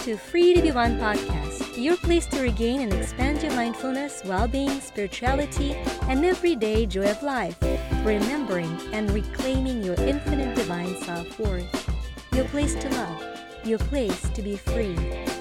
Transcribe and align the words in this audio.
to 0.00 0.16
Free 0.16 0.54
to 0.54 0.62
Be 0.62 0.70
One 0.70 0.96
podcast, 0.98 1.82
your 1.82 1.96
place 1.96 2.24
to 2.26 2.40
regain 2.40 2.82
and 2.82 2.92
expand 2.92 3.42
your 3.42 3.52
mindfulness, 3.54 4.22
well 4.24 4.46
being, 4.46 4.80
spirituality, 4.80 5.74
and 6.08 6.24
everyday 6.24 6.86
joy 6.86 7.10
of 7.10 7.20
life, 7.22 7.60
remembering 8.04 8.78
and 8.92 9.10
reclaiming 9.10 9.82
your 9.82 9.96
infinite 9.96 10.54
divine 10.54 10.96
self 11.02 11.38
worth. 11.40 11.90
Your 12.32 12.44
place 12.46 12.74
to 12.76 12.88
love, 12.90 13.24
your 13.64 13.78
place 13.78 14.28
to 14.30 14.40
be 14.40 14.56
free, 14.56 14.96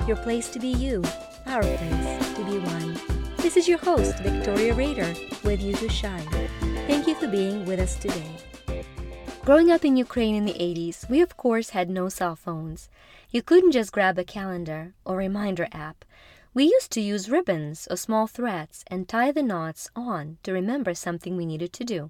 your 0.08 0.18
place 0.18 0.50
to 0.50 0.60
be 0.60 0.70
you, 0.70 1.04
our 1.46 1.62
place 1.62 2.34
to 2.36 2.44
be 2.46 2.58
one. 2.58 3.00
This 3.38 3.58
is 3.58 3.68
your 3.68 3.78
host, 3.78 4.18
Victoria 4.20 4.74
Rader, 4.74 5.14
with 5.44 5.62
you 5.62 5.74
to 5.74 5.90
shine. 5.90 6.28
Thank 6.88 7.06
you 7.06 7.14
for 7.14 7.28
being 7.28 7.64
with 7.66 7.80
us 7.80 7.96
today. 7.96 8.32
Growing 9.46 9.72
up 9.72 9.86
in 9.86 9.96
Ukraine 9.96 10.36
in 10.36 10.46
the 10.46 10.54
80s, 10.54 11.08
we 11.10 11.22
of 11.22 11.38
course 11.38 11.70
had 11.70 11.90
no 11.90 12.10
cell 12.10 12.36
phones. 12.36 12.90
You 13.30 13.42
couldn't 13.42 13.74
just 13.74 13.92
grab 13.92 14.18
a 14.18 14.24
calendar 14.24 14.94
or 15.04 15.18
reminder 15.18 15.68
app. 15.74 16.06
We 16.54 16.64
used 16.64 16.92
to 16.92 17.02
use 17.02 17.30
ribbons 17.30 17.86
or 17.92 17.98
small 17.98 18.26
threads 18.26 18.86
and 18.88 19.08
tie 19.08 19.34
the 19.34 19.44
knots 19.44 19.90
on 19.98 20.38
to 20.44 20.54
remember 20.54 20.94
something 20.94 21.36
we 21.36 21.46
needed 21.46 21.74
to 21.74 21.84
do. 21.84 22.10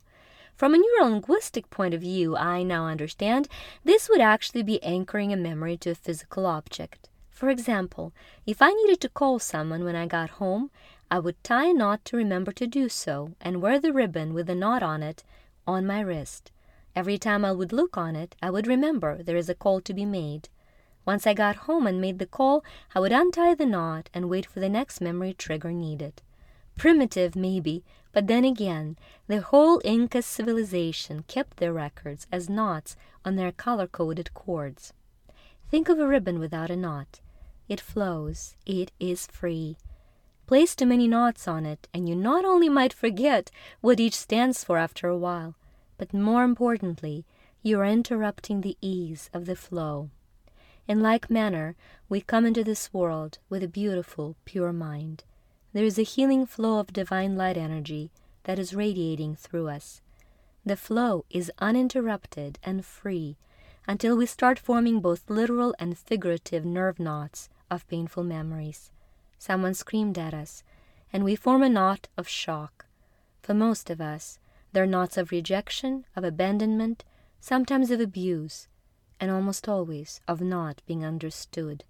From 0.55 0.75
a 0.75 0.77
neurolinguistic 0.77 1.71
point 1.71 1.95
of 1.95 2.01
view, 2.01 2.37
I 2.37 2.61
now 2.61 2.85
understand 2.85 3.47
this 3.83 4.07
would 4.09 4.21
actually 4.21 4.61
be 4.61 4.81
anchoring 4.83 5.33
a 5.33 5.37
memory 5.37 5.75
to 5.77 5.89
a 5.89 5.95
physical 5.95 6.45
object. 6.45 7.09
For 7.31 7.49
example, 7.49 8.13
if 8.45 8.61
I 8.61 8.71
needed 8.71 9.01
to 9.01 9.09
call 9.09 9.39
someone 9.39 9.83
when 9.83 9.95
I 9.95 10.05
got 10.05 10.31
home, 10.41 10.69
I 11.09 11.17
would 11.17 11.43
tie 11.43 11.65
a 11.65 11.73
knot 11.73 12.05
to 12.05 12.17
remember 12.17 12.51
to 12.51 12.67
do 12.67 12.89
so 12.89 13.33
and 13.41 13.61
wear 13.61 13.79
the 13.79 13.93
ribbon 13.93 14.35
with 14.35 14.45
the 14.45 14.55
knot 14.55 14.83
on 14.83 15.01
it 15.01 15.23
on 15.65 15.85
my 15.85 15.99
wrist. 15.99 16.51
Every 16.95 17.17
time 17.17 17.43
I 17.43 17.53
would 17.53 17.73
look 17.73 17.97
on 17.97 18.15
it, 18.15 18.35
I 18.41 18.51
would 18.51 18.67
remember 18.67 19.23
there 19.23 19.35
is 19.35 19.49
a 19.49 19.55
call 19.55 19.81
to 19.81 19.93
be 19.95 20.05
made. 20.05 20.49
Once 21.07 21.25
I 21.25 21.33
got 21.33 21.67
home 21.67 21.87
and 21.87 22.01
made 22.01 22.19
the 22.19 22.25
call, 22.25 22.65
I 22.93 22.99
would 22.99 23.13
untie 23.13 23.55
the 23.55 23.65
knot 23.65 24.09
and 24.13 24.29
wait 24.29 24.45
for 24.45 24.59
the 24.59 24.67
next 24.67 24.99
memory 24.99 25.33
trigger 25.33 25.71
needed. 25.71 26.21
Primitive, 26.77 27.33
maybe, 27.33 27.85
but 28.11 28.27
then 28.27 28.43
again, 28.43 28.97
the 29.27 29.39
whole 29.39 29.81
Inca 29.85 30.21
civilization 30.21 31.23
kept 31.29 31.57
their 31.57 31.71
records 31.71 32.27
as 32.29 32.49
knots 32.49 32.97
on 33.23 33.37
their 33.37 33.53
color 33.53 33.87
coded 33.87 34.33
cords. 34.33 34.91
Think 35.71 35.87
of 35.87 35.97
a 35.97 36.05
ribbon 36.05 36.39
without 36.39 36.69
a 36.69 36.75
knot. 36.75 37.21
It 37.69 37.79
flows, 37.79 38.57
it 38.65 38.91
is 38.99 39.27
free. 39.27 39.77
Place 40.45 40.75
too 40.75 40.85
many 40.85 41.07
knots 41.07 41.47
on 41.47 41.65
it, 41.65 41.87
and 41.93 42.09
you 42.09 42.15
not 42.15 42.43
only 42.43 42.67
might 42.67 42.91
forget 42.91 43.49
what 43.79 44.01
each 44.01 44.13
stands 44.13 44.61
for 44.65 44.77
after 44.77 45.07
a 45.07 45.17
while, 45.17 45.55
but 45.97 46.13
more 46.13 46.43
importantly, 46.43 47.25
you 47.63 47.79
are 47.79 47.85
interrupting 47.85 48.59
the 48.59 48.77
ease 48.81 49.29
of 49.33 49.45
the 49.45 49.55
flow. 49.55 50.09
In 50.87 51.01
like 51.01 51.29
manner, 51.29 51.75
we 52.07 52.21
come 52.21 52.45
into 52.45 52.63
this 52.63 52.93
world 52.93 53.39
with 53.49 53.61
a 53.61 53.67
beautiful, 53.67 54.37
pure 54.45 54.71
mind. 54.71 55.25
There 55.73 55.83
is 55.83 55.99
a 55.99 56.03
healing 56.03 56.45
flow 56.45 56.79
of 56.79 56.93
divine 56.93 57.35
light 57.35 57.57
energy 57.57 58.09
that 58.45 58.57
is 58.57 58.73
radiating 58.73 59.35
through 59.35 59.67
us. 59.67 60.01
The 60.65 60.77
flow 60.77 61.25
is 61.29 61.51
uninterrupted 61.59 62.57
and 62.63 62.85
free 62.85 63.35
until 63.85 64.15
we 64.15 64.25
start 64.25 64.59
forming 64.59 65.01
both 65.01 65.29
literal 65.29 65.75
and 65.77 65.97
figurative 65.97 66.63
nerve 66.63 66.99
knots 66.99 67.49
of 67.69 67.87
painful 67.87 68.23
memories. 68.23 68.89
Someone 69.37 69.73
screamed 69.73 70.17
at 70.17 70.33
us, 70.33 70.63
and 71.11 71.23
we 71.23 71.35
form 71.35 71.63
a 71.63 71.69
knot 71.69 72.07
of 72.17 72.27
shock. 72.27 72.85
For 73.41 73.53
most 73.53 73.89
of 73.89 73.99
us, 73.99 74.39
there 74.71 74.83
are 74.83 74.87
knots 74.87 75.17
of 75.17 75.31
rejection, 75.31 76.05
of 76.15 76.23
abandonment, 76.23 77.03
sometimes 77.39 77.91
of 77.91 77.99
abuse, 77.99 78.67
and 79.19 79.31
almost 79.31 79.67
always 79.67 80.21
of 80.27 80.41
not 80.41 80.81
being 80.85 81.03
understood. 81.03 81.83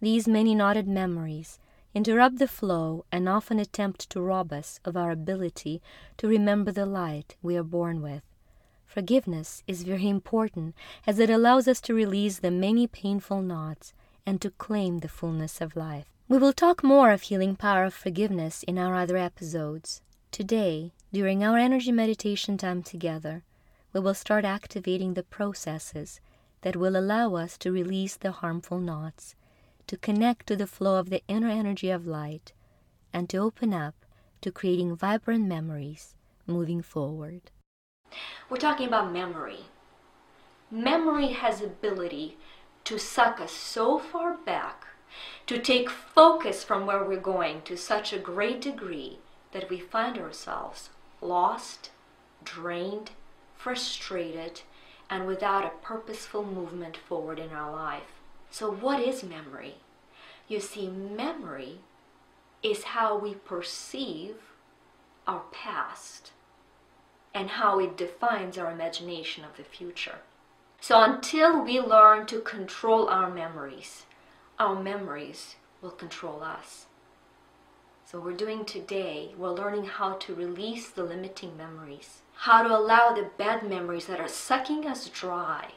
These 0.00 0.26
many 0.26 0.54
knotted 0.54 0.88
memories 0.88 1.58
interrupt 1.94 2.38
the 2.38 2.48
flow 2.48 3.04
and 3.12 3.28
often 3.28 3.58
attempt 3.58 4.08
to 4.10 4.20
rob 4.20 4.52
us 4.52 4.80
of 4.84 4.96
our 4.96 5.10
ability 5.10 5.82
to 6.16 6.26
remember 6.26 6.72
the 6.72 6.86
light 6.86 7.36
we 7.42 7.56
are 7.56 7.62
born 7.62 8.02
with. 8.02 8.22
Forgiveness 8.86 9.62
is 9.66 9.84
very 9.84 10.08
important 10.08 10.74
as 11.06 11.18
it 11.18 11.30
allows 11.30 11.68
us 11.68 11.80
to 11.82 11.94
release 11.94 12.38
the 12.38 12.50
many 12.50 12.86
painful 12.86 13.40
knots 13.42 13.94
and 14.26 14.40
to 14.40 14.50
claim 14.50 14.98
the 14.98 15.08
fullness 15.08 15.60
of 15.60 15.76
life. 15.76 16.06
We 16.28 16.38
will 16.38 16.52
talk 16.52 16.82
more 16.82 17.10
of 17.10 17.22
healing 17.22 17.56
power 17.56 17.84
of 17.84 17.94
forgiveness 17.94 18.62
in 18.62 18.78
our 18.78 18.94
other 18.94 19.16
episodes. 19.16 20.00
Today, 20.30 20.92
during 21.12 21.44
our 21.44 21.58
energy 21.58 21.92
meditation 21.92 22.56
time 22.56 22.82
together, 22.82 23.44
we 23.92 24.00
will 24.00 24.14
start 24.14 24.44
activating 24.44 25.14
the 25.14 25.22
processes 25.22 26.20
that 26.62 26.76
will 26.76 26.96
allow 26.96 27.34
us 27.34 27.58
to 27.58 27.70
release 27.70 28.16
the 28.16 28.32
harmful 28.32 28.78
knots, 28.78 29.34
to 29.86 29.96
connect 29.96 30.46
to 30.46 30.56
the 30.56 30.66
flow 30.66 30.98
of 30.98 31.10
the 31.10 31.22
inner 31.28 31.48
energy 31.48 31.90
of 31.90 32.06
light, 32.06 32.52
and 33.12 33.28
to 33.28 33.36
open 33.36 33.74
up 33.74 33.94
to 34.40 34.50
creating 34.50 34.96
vibrant 34.96 35.46
memories 35.46 36.14
moving 36.46 36.82
forward. 36.82 37.50
We're 38.48 38.56
talking 38.56 38.88
about 38.88 39.12
memory. 39.12 39.66
Memory 40.70 41.28
has 41.28 41.60
ability 41.60 42.36
to 42.84 42.98
suck 42.98 43.40
us 43.40 43.52
so 43.52 43.98
far 43.98 44.34
back, 44.34 44.86
to 45.46 45.58
take 45.58 45.90
focus 45.90 46.64
from 46.64 46.86
where 46.86 47.04
we're 47.04 47.20
going 47.20 47.62
to 47.62 47.76
such 47.76 48.12
a 48.12 48.18
great 48.18 48.60
degree 48.60 49.18
that 49.52 49.68
we 49.68 49.78
find 49.78 50.18
ourselves 50.18 50.90
lost, 51.20 51.90
drained, 52.42 53.10
frustrated, 53.54 54.62
and 55.12 55.26
without 55.26 55.62
a 55.62 55.86
purposeful 55.86 56.42
movement 56.42 56.96
forward 56.96 57.38
in 57.38 57.50
our 57.50 57.70
life. 57.70 58.18
So, 58.50 58.72
what 58.72 58.98
is 58.98 59.22
memory? 59.22 59.74
You 60.48 60.58
see, 60.58 60.88
memory 60.88 61.80
is 62.62 62.84
how 62.84 63.18
we 63.18 63.34
perceive 63.34 64.36
our 65.26 65.42
past 65.52 66.32
and 67.34 67.50
how 67.50 67.78
it 67.78 67.94
defines 67.94 68.56
our 68.56 68.72
imagination 68.72 69.44
of 69.44 69.58
the 69.58 69.64
future. 69.64 70.20
So, 70.80 71.02
until 71.02 71.62
we 71.62 71.78
learn 71.78 72.24
to 72.28 72.40
control 72.40 73.06
our 73.08 73.28
memories, 73.30 74.06
our 74.58 74.82
memories 74.82 75.56
will 75.82 75.90
control 75.90 76.42
us. 76.42 76.86
So, 78.12 78.20
we're 78.20 78.32
doing 78.32 78.66
today, 78.66 79.30
we're 79.38 79.52
learning 79.52 79.86
how 79.86 80.16
to 80.16 80.34
release 80.34 80.90
the 80.90 81.02
limiting 81.02 81.56
memories, 81.56 82.20
how 82.34 82.62
to 82.62 82.76
allow 82.76 83.14
the 83.14 83.30
bad 83.38 83.66
memories 83.66 84.04
that 84.04 84.20
are 84.20 84.28
sucking 84.28 84.86
us 84.86 85.08
dry 85.08 85.70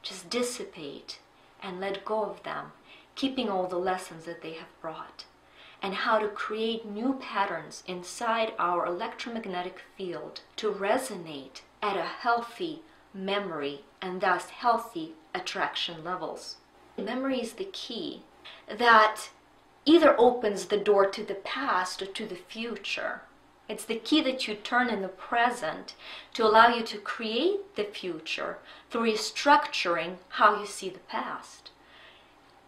just 0.00 0.30
dissipate 0.30 1.18
and 1.60 1.80
let 1.80 2.04
go 2.04 2.22
of 2.22 2.40
them, 2.44 2.70
keeping 3.16 3.50
all 3.50 3.66
the 3.66 3.78
lessons 3.78 4.26
that 4.26 4.42
they 4.42 4.52
have 4.52 4.80
brought, 4.80 5.24
and 5.82 5.92
how 5.94 6.20
to 6.20 6.28
create 6.28 6.86
new 6.86 7.14
patterns 7.14 7.82
inside 7.88 8.52
our 8.60 8.86
electromagnetic 8.86 9.82
field 9.96 10.42
to 10.54 10.70
resonate 10.70 11.62
at 11.82 11.96
a 11.96 12.02
healthy 12.02 12.82
memory 13.12 13.80
and 14.00 14.20
thus 14.20 14.50
healthy 14.50 15.14
attraction 15.34 16.04
levels. 16.04 16.58
Memory 16.96 17.40
is 17.40 17.54
the 17.54 17.68
key 17.72 18.22
that 18.68 19.30
either 19.86 20.14
opens 20.18 20.66
the 20.66 20.76
door 20.76 21.06
to 21.06 21.24
the 21.24 21.34
past 21.34 22.02
or 22.02 22.06
to 22.06 22.26
the 22.26 22.34
future. 22.34 23.22
It's 23.68 23.84
the 23.84 23.96
key 23.96 24.20
that 24.22 24.46
you 24.46 24.54
turn 24.54 24.90
in 24.90 25.02
the 25.02 25.08
present 25.08 25.94
to 26.34 26.44
allow 26.44 26.68
you 26.68 26.82
to 26.84 26.98
create 26.98 27.74
the 27.76 27.84
future 27.84 28.58
through 28.90 29.12
restructuring 29.12 30.16
how 30.30 30.60
you 30.60 30.66
see 30.66 30.88
the 30.88 30.98
past. 30.98 31.70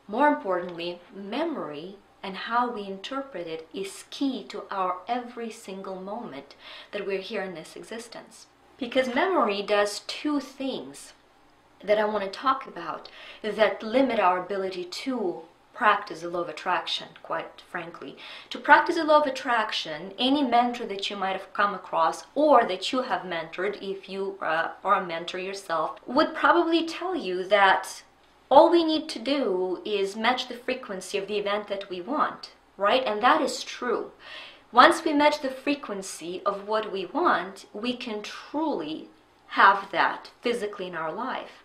More 0.07 0.29
importantly, 0.29 1.01
memory 1.15 1.97
and 2.23 2.37
how 2.37 2.71
we 2.71 2.85
interpret 2.87 3.47
it 3.47 3.69
is 3.73 4.05
key 4.11 4.43
to 4.45 4.65
our 4.71 4.99
every 5.07 5.51
single 5.51 6.01
moment 6.01 6.55
that 6.93 7.07
we're 7.07 7.21
here 7.21 7.43
in 7.43 7.55
this 7.55 7.77
existence. 7.77 8.47
Because 8.79 9.15
memory 9.15 9.63
does 9.63 10.01
two 10.07 10.41
things 10.41 11.13
that 11.83 11.99
I 11.99 12.05
want 12.07 12.25
to 12.25 12.31
talk 12.31 12.67
about 12.67 13.09
that 13.43 13.83
limit 13.83 14.19
our 14.19 14.43
ability 14.43 14.85
to 14.85 15.43
practice 15.79 16.23
the 16.23 16.29
law 16.29 16.41
of 16.41 16.49
attraction, 16.49 17.07
quite 17.23 17.63
frankly. 17.71 18.17
To 18.51 18.59
practice 18.59 18.97
the 18.97 19.05
law 19.05 19.21
of 19.21 19.29
attraction, 19.29 20.13
any 20.19 20.43
mentor 20.43 20.85
that 20.87 21.09
you 21.09 21.17
might 21.17 21.37
have 21.39 21.53
come 21.53 21.73
across 21.73 22.25
or 22.35 22.65
that 22.65 22.91
you 22.91 23.03
have 23.03 23.23
mentored, 23.23 23.81
if 23.81 24.09
you 24.09 24.37
uh, 24.43 24.73
are 24.83 25.01
a 25.01 25.07
mentor 25.07 25.39
yourself, 25.39 26.01
would 26.05 26.35
probably 26.35 26.85
tell 26.85 27.15
you 27.15 27.45
that 27.45 28.03
all 28.51 28.73
we 28.73 28.83
need 28.83 29.09
to 29.11 29.21
do 29.21 29.81
is 29.85 30.17
match 30.17 30.49
the 30.49 30.57
frequency 30.57 31.17
of 31.17 31.29
the 31.29 31.39
event 31.39 31.69
that 31.69 31.89
we 31.89 32.01
want, 32.01 32.51
right? 32.77 33.05
And 33.05 33.23
that 33.23 33.41
is 33.41 33.63
true. 33.63 34.11
Once 34.73 35.05
we 35.05 35.13
match 35.13 35.43
the 35.43 35.51
frequency 35.65 36.43
of 36.45 36.67
what 36.67 36.91
we 36.91 37.07
want, 37.07 37.67
we 37.73 37.97
can 37.97 38.21
truly 38.23 39.11
have 39.61 39.93
that 39.93 40.33
physically 40.43 40.89
in 40.89 40.97
our 40.97 41.13
life. 41.13 41.63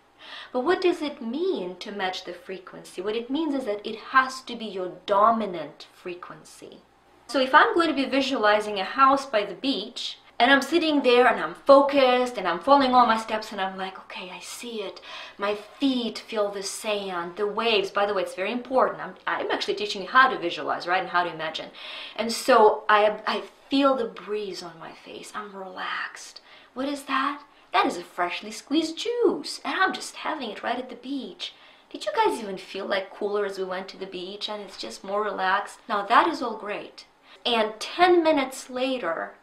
But 0.52 0.64
what 0.64 0.80
does 0.80 1.02
it 1.02 1.20
mean 1.20 1.76
to 1.76 1.92
match 1.92 2.24
the 2.24 2.32
frequency? 2.32 3.00
What 3.02 3.16
it 3.16 3.30
means 3.30 3.54
is 3.54 3.64
that 3.64 3.86
it 3.86 3.96
has 4.12 4.40
to 4.42 4.56
be 4.56 4.66
your 4.66 4.92
dominant 5.06 5.86
frequency. 5.92 6.78
So 7.26 7.40
if 7.40 7.54
I'm 7.54 7.74
going 7.74 7.88
to 7.88 7.94
be 7.94 8.04
visualizing 8.04 8.78
a 8.78 8.84
house 8.84 9.26
by 9.26 9.44
the 9.44 9.54
beach, 9.54 10.18
And 10.38 10.50
I'm 10.50 10.62
sitting 10.62 11.02
there 11.02 11.28
and 11.28 11.40
I'm 11.40 11.54
focused 11.54 12.38
and 12.38 12.48
I'm 12.48 12.58
following 12.58 12.92
all 12.92 13.06
my 13.06 13.18
steps 13.18 13.52
and 13.52 13.60
I'm 13.60 13.76
like, 13.78 13.98
okay, 14.00 14.30
I 14.34 14.40
see 14.40 14.82
it. 14.82 15.00
My 15.38 15.54
feet 15.54 16.18
feel 16.18 16.50
the 16.50 16.62
sand, 16.62 17.36
the 17.36 17.46
waves. 17.46 17.90
By 17.90 18.04
the 18.06 18.14
way, 18.14 18.22
it's 18.22 18.34
very 18.34 18.50
important. 18.50 19.00
I'm, 19.00 19.14
I'm 19.28 19.50
actually 19.52 19.74
teaching 19.74 20.02
you 20.02 20.08
how 20.08 20.28
to 20.28 20.38
visualize, 20.38 20.88
right? 20.88 21.00
And 21.00 21.08
how 21.08 21.22
to 21.22 21.32
imagine. 21.32 21.70
And 22.16 22.32
so 22.32 22.82
I, 22.88 23.20
I 23.28 23.44
feel 23.70 23.94
the 23.94 24.06
breeze 24.06 24.62
on 24.62 24.78
my 24.80 24.92
face. 24.92 25.32
I'm 25.36 25.54
relaxed. 25.54 26.40
What 26.74 26.88
is 26.88 27.04
that? 27.04 27.42
That 27.74 27.86
is 27.86 27.96
a 27.96 28.04
freshly 28.04 28.52
squeezed 28.52 28.96
juice. 28.96 29.60
And 29.64 29.74
I'm 29.74 29.92
just 29.92 30.14
having 30.14 30.48
it 30.50 30.62
right 30.62 30.78
at 30.78 30.90
the 30.90 30.94
beach. 30.94 31.54
Did 31.90 32.06
you 32.06 32.12
guys 32.14 32.38
even 32.38 32.56
feel 32.56 32.86
like 32.86 33.12
cooler 33.12 33.44
as 33.44 33.58
we 33.58 33.64
went 33.64 33.88
to 33.88 33.96
the 33.96 34.06
beach 34.06 34.48
and 34.48 34.62
it's 34.62 34.78
just 34.78 35.02
more 35.02 35.24
relaxed? 35.24 35.80
Now 35.88 36.06
that 36.06 36.28
is 36.28 36.40
all 36.40 36.56
great. 36.56 37.06
And 37.44 37.72
10 37.80 38.22
minutes 38.22 38.70
later, 38.70 39.34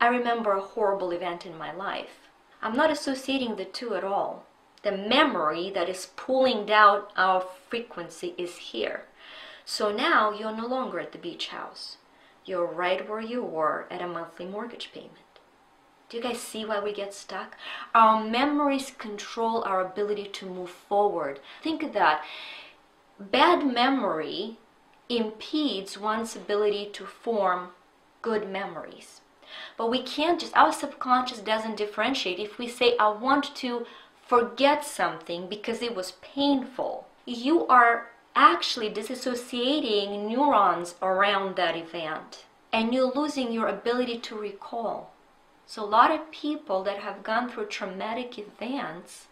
I 0.00 0.08
remember 0.08 0.54
a 0.54 0.60
horrible 0.60 1.12
event 1.12 1.46
in 1.46 1.56
my 1.56 1.72
life. 1.72 2.18
I'm 2.60 2.74
not 2.74 2.90
associating 2.90 3.54
the 3.54 3.64
two 3.64 3.94
at 3.94 4.02
all. 4.02 4.44
The 4.82 4.96
memory 4.96 5.70
that 5.70 5.88
is 5.88 6.10
pulling 6.16 6.66
down 6.66 7.04
our 7.16 7.44
frequency 7.70 8.34
is 8.36 8.56
here. 8.56 9.04
So 9.64 9.92
now 9.92 10.32
you're 10.32 10.56
no 10.56 10.66
longer 10.66 10.98
at 10.98 11.12
the 11.12 11.18
beach 11.18 11.48
house. 11.48 11.98
You're 12.44 12.66
right 12.66 13.08
where 13.08 13.20
you 13.20 13.44
were 13.44 13.86
at 13.88 14.02
a 14.02 14.08
monthly 14.08 14.46
mortgage 14.46 14.90
payment. 14.92 15.25
Do 16.08 16.16
you 16.16 16.22
guys 16.22 16.40
see 16.40 16.64
why 16.64 16.78
we 16.78 16.92
get 16.92 17.12
stuck? 17.12 17.56
Our 17.94 18.22
memories 18.22 18.92
control 18.96 19.64
our 19.64 19.80
ability 19.80 20.28
to 20.34 20.46
move 20.46 20.70
forward. 20.70 21.40
Think 21.62 21.82
of 21.82 21.92
that. 21.94 22.24
Bad 23.18 23.66
memory 23.66 24.58
impedes 25.08 25.98
one's 25.98 26.36
ability 26.36 26.90
to 26.92 27.06
form 27.06 27.70
good 28.22 28.48
memories. 28.48 29.20
But 29.76 29.90
we 29.90 30.02
can't 30.02 30.40
just, 30.40 30.56
our 30.56 30.72
subconscious 30.72 31.40
doesn't 31.40 31.76
differentiate. 31.76 32.38
If 32.38 32.58
we 32.58 32.68
say, 32.68 32.96
I 32.98 33.08
want 33.08 33.54
to 33.56 33.86
forget 34.26 34.84
something 34.84 35.48
because 35.48 35.82
it 35.82 35.94
was 35.94 36.12
painful, 36.22 37.06
you 37.24 37.66
are 37.66 38.10
actually 38.36 38.90
disassociating 38.90 40.28
neurons 40.28 40.94
around 41.02 41.56
that 41.56 41.76
event 41.76 42.44
and 42.72 42.92
you're 42.92 43.12
losing 43.12 43.52
your 43.52 43.66
ability 43.66 44.18
to 44.18 44.36
recall. 44.36 45.12
So, 45.66 45.82
a 45.82 45.86
lot 45.86 46.10
of 46.10 46.30
people 46.30 46.82
that 46.84 46.98
have 46.98 47.22
gone 47.22 47.50
through 47.50 47.66
traumatic 47.66 48.38
events 48.38 49.26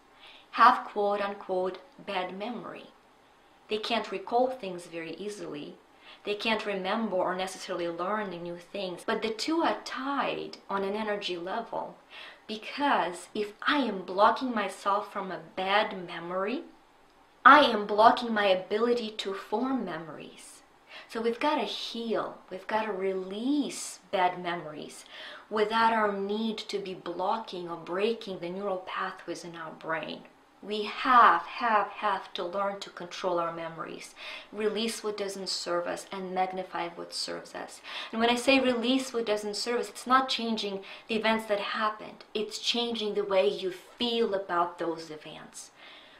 have 0.51 0.85
quote 0.85 1.21
unquote 1.21 1.79
bad 2.05 2.37
memory. 2.37 2.87
They 3.69 3.77
can't 3.77 4.11
recall 4.11 4.47
things 4.47 4.85
very 4.85 5.13
easily 5.15 5.77
they 6.25 6.33
can't 6.33 6.65
remember 6.65 7.17
or 7.17 7.35
necessarily 7.35 7.87
learn 7.87 8.31
new 8.31 8.57
things. 8.57 9.03
But 9.05 9.21
the 9.21 9.29
two 9.29 9.61
are 9.61 9.77
tied 9.85 10.57
on 10.69 10.83
an 10.83 10.95
energy 10.95 11.37
level 11.37 11.95
because 12.47 13.27
if 13.33 13.53
I 13.61 13.77
am 13.77 14.01
blocking 14.01 14.53
myself 14.53 15.13
from 15.13 15.31
a 15.31 15.41
bad 15.55 16.07
memory, 16.07 16.63
I 17.45 17.59
am 17.59 17.85
blocking 17.85 18.33
my 18.33 18.47
ability 18.47 19.11
to 19.11 19.33
form 19.35 19.85
memories. 19.85 20.54
So 21.09 21.21
we've 21.21 21.39
got 21.39 21.55
to 21.55 21.65
heal, 21.65 22.37
we've 22.49 22.67
got 22.67 22.85
to 22.85 22.91
release 22.91 23.99
bad 24.11 24.41
memories 24.41 25.05
without 25.49 25.93
our 25.93 26.11
need 26.11 26.57
to 26.57 26.79
be 26.79 26.93
blocking 26.93 27.69
or 27.69 27.77
breaking 27.77 28.39
the 28.39 28.49
neural 28.49 28.83
pathways 28.85 29.43
in 29.43 29.55
our 29.55 29.71
brain 29.71 30.23
we 30.65 30.83
have, 30.83 31.43
have, 31.43 31.87
have 31.87 32.33
to 32.33 32.43
learn 32.43 32.79
to 32.79 32.89
control 32.89 33.39
our 33.39 33.53
memories, 33.53 34.15
release 34.51 35.03
what 35.03 35.17
doesn't 35.17 35.49
serve 35.49 35.85
us, 35.85 36.07
and 36.11 36.33
magnify 36.33 36.89
what 36.89 37.13
serves 37.13 37.53
us. 37.53 37.81
And 38.11 38.19
when 38.19 38.29
I 38.29 38.35
say 38.35 38.59
release 38.59 39.13
what 39.13 39.25
doesn't 39.25 39.55
serve 39.57 39.81
us, 39.81 39.89
it's 39.89 40.07
not 40.07 40.29
changing 40.29 40.81
the 41.07 41.15
events 41.15 41.45
that 41.47 41.59
happened, 41.59 42.23
it's 42.33 42.57
changing 42.57 43.13
the 43.13 43.23
way 43.23 43.47
you 43.47 43.71
feel 43.71 44.33
about 44.33 44.79
those 44.79 45.11
events. 45.11 45.71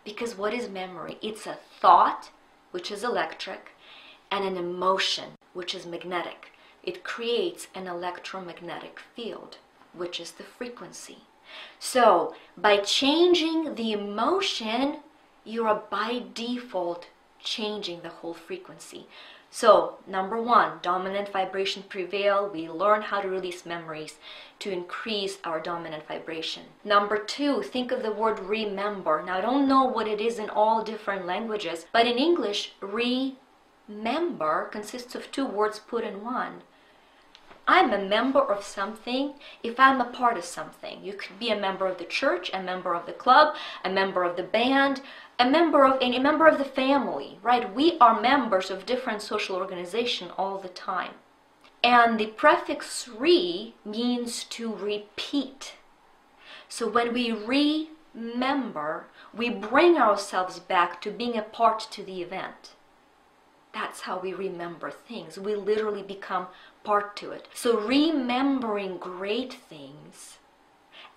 Because 0.04 0.38
what 0.38 0.54
is 0.54 0.70
memory? 0.70 1.18
It's 1.22 1.48
a 1.48 1.58
thought, 1.80 2.30
which 2.72 2.92
is 2.92 3.04
electric, 3.04 3.72
and 4.36 4.44
an 4.44 4.58
emotion, 4.58 5.30
which 5.54 5.74
is 5.74 5.86
magnetic. 5.86 6.52
It 6.84 7.06
creates 7.06 7.68
an 7.74 7.88
electromagnetic 7.88 9.00
field, 9.16 9.58
which 9.94 10.20
is 10.20 10.32
the 10.32 10.44
frequency. 10.44 11.20
So 11.80 12.36
by 12.58 12.78
changing 12.78 13.76
the 13.76 13.94
emotion, 13.94 14.98
you 15.46 15.66
are 15.68 15.84
by 15.90 16.24
default 16.34 17.08
changing 17.40 18.02
the 18.02 18.10
whole 18.10 18.34
frequency. 18.34 19.08
So, 19.52 20.00
number 20.06 20.42
one, 20.42 20.80
dominant 20.82 21.30
vibration 21.30 21.84
prevail. 21.88 22.50
We 22.52 22.68
learn 22.68 23.04
how 23.04 23.22
to 23.22 23.30
release 23.30 23.66
memories 23.66 24.16
to 24.60 24.70
increase 24.70 25.38
our 25.46 25.62
dominant 25.62 26.06
vibration. 26.08 26.64
Number 26.84 27.18
two, 27.18 27.62
think 27.62 27.94
of 27.94 28.04
the 28.04 28.12
word 28.12 28.40
remember. 28.40 29.24
Now, 29.26 29.38
I 29.38 29.42
don't 29.42 29.70
know 29.70 29.86
what 29.86 30.10
it 30.10 30.20
is 30.20 30.40
in 30.40 30.50
all 30.50 30.84
different 30.84 31.26
languages, 31.26 31.86
but 31.94 32.06
in 32.06 32.18
English, 32.18 32.74
remember 33.88 34.70
consists 34.72 35.16
of 35.16 35.32
two 35.32 35.46
words 35.46 35.80
put 35.80 36.04
in 36.04 36.24
one. 36.24 36.62
I'm 37.68 37.92
a 37.94 37.98
member 37.98 38.42
of 38.42 38.64
something 38.64 39.34
if 39.64 39.80
I'm 39.80 40.00
a 40.00 40.06
part 40.06 40.38
of 40.38 40.46
something. 40.46 41.04
You 41.04 41.14
could 41.14 41.40
be 41.40 41.50
a 41.50 41.60
member 41.60 41.88
of 41.88 41.98
the 41.98 42.06
church, 42.06 42.52
a 42.54 42.62
member 42.62 42.94
of 42.94 43.08
the 43.08 43.14
club, 43.14 43.56
a 43.84 43.90
member 43.90 44.24
of 44.24 44.38
the 44.38 44.44
band, 44.44 45.02
a 45.40 45.50
member 45.50 45.84
of 45.84 45.98
any 46.00 46.20
member 46.20 46.48
of 46.48 46.60
the 46.60 46.66
family, 46.66 47.40
right? 47.42 47.74
We 47.74 47.98
are 48.00 48.22
members 48.22 48.70
of 48.70 48.86
different 48.86 49.24
social 49.24 49.56
organization 49.56 50.30
all 50.38 50.60
the 50.60 50.70
time. 50.70 51.16
And 51.84 52.20
the 52.20 52.28
prefix 52.28 53.08
re 53.08 53.74
means 53.84 54.44
to 54.46 54.74
repeat. 54.74 55.74
So 56.70 56.88
when 56.88 57.14
we 57.14 57.32
remember, 57.32 59.08
we 59.34 59.50
bring 59.50 59.98
ourselves 59.98 60.60
back 60.60 61.02
to 61.02 61.12
being 61.12 61.36
a 61.38 61.42
part 61.42 61.80
to 61.92 62.04
the 62.04 62.22
event. 62.22 62.75
That's 63.76 64.02
how 64.02 64.20
we 64.20 64.34
remember 64.34 64.90
things. 64.90 65.38
We 65.38 65.54
literally 65.54 66.02
become 66.02 66.48
part 66.86 67.18
to 67.18 67.32
it. 67.32 67.50
So 67.54 67.78
remembering 67.78 68.98
great 68.98 69.54
things 69.54 70.38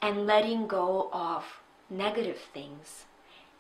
and 0.03 0.27
letting 0.27 0.67
go 0.67 1.09
of 1.13 1.45
negative 1.89 2.41
things 2.53 3.05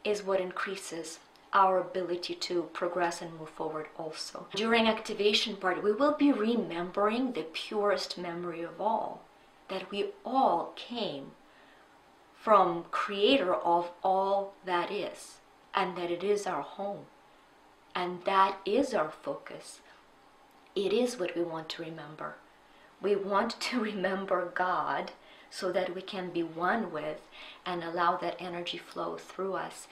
is 0.02 0.24
what 0.24 0.40
increases 0.40 1.20
our 1.52 1.78
ability 1.78 2.34
to 2.34 2.64
progress 2.72 3.22
and 3.22 3.38
move 3.38 3.50
forward 3.50 3.86
also. 3.96 4.48
During 4.56 4.88
activation 4.88 5.54
part, 5.54 5.80
we 5.82 5.92
will 5.92 6.16
be 6.16 6.32
remembering 6.32 7.32
the 7.32 7.46
purest 7.52 8.18
memory 8.18 8.62
of 8.62 8.80
all, 8.80 9.22
that 9.68 9.92
we 9.92 10.06
all 10.24 10.72
came 10.74 11.30
from 12.34 12.84
creator 12.90 13.54
of 13.54 13.92
all 14.02 14.54
that 14.66 14.90
is, 14.90 15.36
and 15.72 15.96
that 15.96 16.10
it 16.10 16.24
is 16.24 16.48
our 16.48 16.62
home. 16.62 17.06
And 17.98 18.22
that 18.26 18.58
is 18.64 18.94
our 18.94 19.10
focus. 19.10 19.80
It 20.76 20.92
is 20.92 21.18
what 21.18 21.36
we 21.36 21.42
want 21.42 21.68
to 21.70 21.82
remember. 21.82 22.36
We 23.02 23.16
want 23.16 23.60
to 23.60 23.80
remember 23.92 24.52
God 24.54 25.10
so 25.50 25.72
that 25.72 25.96
we 25.96 26.02
can 26.02 26.30
be 26.30 26.44
one 26.44 26.92
with 26.92 27.20
and 27.66 27.82
allow 27.82 28.16
that 28.18 28.36
energy 28.38 28.78
flow 28.78 29.16
through 29.16 29.54
us 29.54 29.88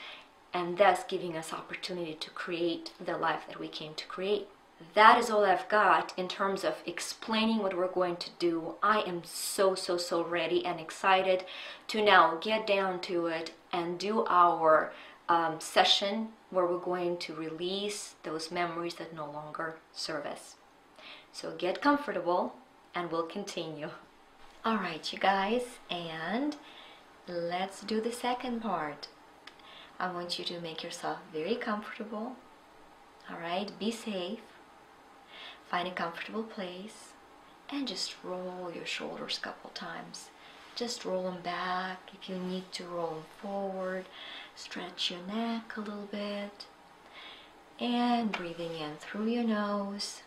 and 0.55 0.79
thus 0.79 1.03
giving 1.03 1.37
us 1.37 1.53
opportunity 1.53 2.15
to 2.15 2.31
create 2.31 2.93
the 3.05 3.17
life 3.17 3.43
that 3.49 3.59
we 3.59 3.67
came 3.67 3.95
to 3.95 4.07
create. 4.07 4.47
That 4.95 5.19
is 5.19 5.29
all 5.29 5.45
I've 5.45 5.69
got 5.69 6.17
in 6.17 6.29
terms 6.29 6.63
of 6.63 6.77
explaining 6.87 7.59
what 7.59 7.77
we're 7.77 7.89
going 7.89 8.19
to 8.19 8.31
do. 8.39 8.77
I 8.85 9.01
am 9.01 9.23
so, 9.25 9.75
so, 9.75 9.97
so 9.97 10.23
ready 10.23 10.65
and 10.65 10.79
excited 10.79 11.45
to 11.89 12.05
now 12.05 12.39
get 12.41 12.69
down 12.69 13.01
to 13.01 13.27
it 13.27 13.51
and 13.73 13.99
do 13.99 14.25
our 14.29 14.93
um, 15.29 15.59
session 15.59 16.29
where 16.51 16.67
we're 16.67 16.79
going 16.79 17.17
to 17.19 17.35
release 17.35 18.15
those 18.23 18.51
memories 18.51 18.95
that 18.95 19.15
no 19.15 19.31
longer 19.31 19.77
serve 19.93 20.27
us. 20.27 20.57
So 21.33 21.53
get 21.57 21.83
comfortable 21.83 22.55
and 22.95 23.11
we'll 23.11 23.25
continue. 23.25 23.91
All 24.65 24.77
right, 24.77 25.13
you 25.13 25.19
guys, 25.19 25.63
and 25.91 26.57
let's 27.29 27.83
do 27.83 28.01
the 28.01 28.13
second 28.13 28.61
part. 28.61 29.09
I 29.99 30.11
want 30.13 30.39
you 30.39 30.45
to 30.47 30.61
make 30.61 30.83
yourself 30.83 31.19
very 31.33 31.57
comfortable. 31.57 32.37
All 33.31 33.39
right, 33.41 33.71
be 33.79 33.91
safe. 33.91 34.41
Find 35.71 35.89
a 35.89 35.93
comfortable 35.93 36.45
place 36.45 37.13
and 37.71 37.89
just 37.89 38.15
roll 38.23 38.71
your 38.75 38.87
shoulders 38.87 39.39
a 39.39 39.41
couple 39.45 39.71
times. 39.71 40.31
Just 40.77 41.07
roll 41.07 41.23
them 41.23 41.41
back 41.41 42.11
if 42.13 42.29
you 42.29 42.37
need 42.37 42.71
to 42.73 42.85
roll 42.85 43.23
forward. 43.41 44.05
Stretch 44.55 45.11
your 45.11 45.21
neck 45.27 45.75
a 45.75 45.81
little 45.81 46.07
bit. 46.13 46.67
And 47.81 48.31
breathing 48.31 48.75
in 48.77 48.97
through 48.97 49.29
your 49.29 49.45
nose, 49.45 50.21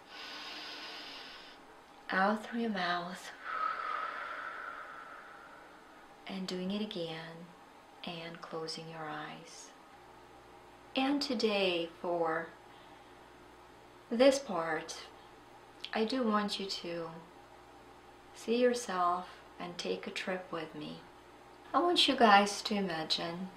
out 2.12 2.46
through 2.46 2.62
your 2.62 2.72
mouth, 2.72 3.32
and 6.28 6.48
doing 6.48 6.72
it 6.72 6.82
again, 6.82 7.46
and 8.04 8.42
closing 8.42 8.86
your 8.90 9.08
eyes. 9.08 9.68
And 10.96 11.22
today, 11.22 11.90
for 12.02 12.48
this 14.12 14.40
part, 14.40 14.98
I 15.94 16.06
do 16.06 16.24
want 16.24 16.60
you 16.60 16.66
to 16.66 17.10
see 18.36 18.58
yourself 18.58 19.39
and 19.60 19.78
take 19.78 20.08
a 20.08 20.12
trip 20.12 20.52
with 20.52 20.74
me. 20.74 21.02
I 21.74 21.80
want 21.80 22.08
you 22.08 22.16
guys 22.16 22.62
to 22.64 22.76
imagine 22.76 23.50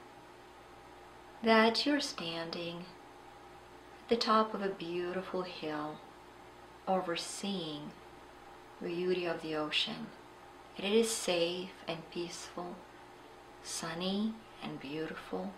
that 1.42 1.86
you're 1.86 2.00
standing 2.00 2.84
at 4.02 4.08
the 4.08 4.16
top 4.16 4.52
of 4.54 4.62
a 4.62 4.68
beautiful 4.68 5.42
hill 5.42 5.96
overseeing 6.86 7.92
the 8.80 8.88
beauty 8.88 9.26
of 9.26 9.42
the 9.42 9.54
ocean. 9.54 10.06
It 10.76 10.84
is 10.84 11.10
safe 11.10 11.70
and 11.86 12.10
peaceful, 12.10 12.76
sunny 13.62 14.34
and 14.62 14.80
beautiful, 14.80 15.52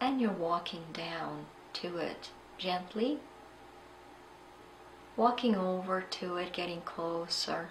and 0.00 0.20
you're 0.20 0.30
walking 0.30 0.84
down 0.92 1.46
to 1.74 1.98
it 1.98 2.30
gently, 2.58 3.18
walking 5.16 5.54
over 5.54 6.00
to 6.00 6.36
it, 6.36 6.52
getting 6.52 6.80
closer. 6.80 7.70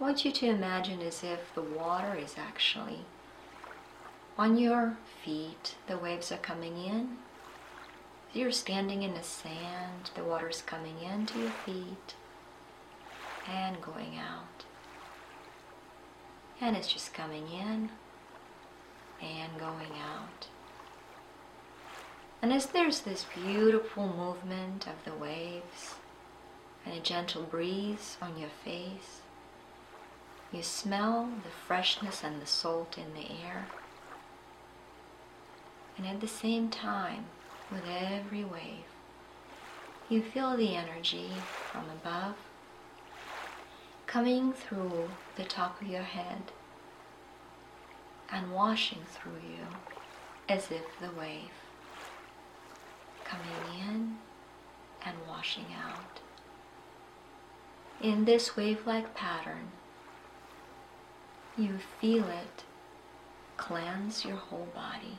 I 0.00 0.02
want 0.02 0.24
you 0.24 0.32
to 0.32 0.46
imagine 0.46 1.00
as 1.00 1.22
if 1.22 1.54
the 1.54 1.62
water 1.62 2.14
is 2.16 2.34
actually 2.36 3.00
on 4.36 4.58
your 4.58 4.96
feet, 5.24 5.76
the 5.86 5.96
waves 5.96 6.32
are 6.32 6.38
coming 6.38 6.76
in. 6.84 7.18
You're 8.32 8.50
standing 8.50 9.04
in 9.04 9.14
the 9.14 9.22
sand, 9.22 10.10
the 10.16 10.24
water's 10.24 10.62
coming 10.62 10.96
into 11.00 11.38
your 11.38 11.52
feet 11.64 12.14
and 13.48 13.80
going 13.80 14.18
out. 14.18 14.64
And 16.60 16.76
it's 16.76 16.92
just 16.92 17.14
coming 17.14 17.46
in 17.48 17.90
and 19.22 19.58
going 19.58 19.92
out. 20.02 20.48
And 22.42 22.52
as 22.52 22.66
there's 22.66 23.00
this 23.00 23.26
beautiful 23.34 24.08
movement 24.08 24.88
of 24.88 25.04
the 25.04 25.16
waves 25.16 25.94
and 26.84 26.94
a 26.94 27.00
gentle 27.00 27.42
breeze 27.44 28.16
on 28.20 28.36
your 28.36 28.50
face, 28.64 29.20
you 30.54 30.62
smell 30.62 31.28
the 31.42 31.50
freshness 31.50 32.22
and 32.22 32.40
the 32.40 32.46
salt 32.46 32.96
in 32.96 33.12
the 33.12 33.28
air. 33.44 33.66
And 35.96 36.06
at 36.06 36.20
the 36.20 36.28
same 36.28 36.68
time, 36.70 37.24
with 37.72 37.82
every 37.88 38.44
wave, 38.44 38.86
you 40.08 40.22
feel 40.22 40.56
the 40.56 40.76
energy 40.76 41.30
from 41.72 41.84
above 41.90 42.36
coming 44.06 44.52
through 44.52 45.10
the 45.34 45.44
top 45.44 45.80
of 45.80 45.88
your 45.88 46.02
head 46.02 46.52
and 48.30 48.52
washing 48.52 49.00
through 49.08 49.40
you 49.48 49.66
as 50.48 50.70
if 50.70 50.84
the 51.00 51.10
wave 51.18 51.50
coming 53.24 53.80
in 53.88 54.18
and 55.04 55.16
washing 55.28 55.66
out. 55.84 56.20
In 58.00 58.24
this 58.24 58.56
wave 58.56 58.86
like 58.86 59.14
pattern, 59.14 59.72
you 61.56 61.78
feel 62.00 62.24
it 62.24 62.64
cleanse 63.56 64.24
your 64.24 64.36
whole 64.36 64.68
body. 64.74 65.18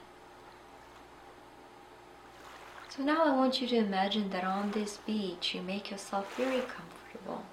So 2.89 3.03
now 3.03 3.25
I 3.25 3.35
want 3.35 3.61
you 3.61 3.67
to 3.67 3.75
imagine 3.75 4.29
that 4.29 4.43
on 4.43 4.71
this 4.71 4.97
beach 5.05 5.53
you 5.53 5.61
make 5.61 5.91
yourself 5.91 6.35
very 6.35 6.61
comfortable. 6.61 7.43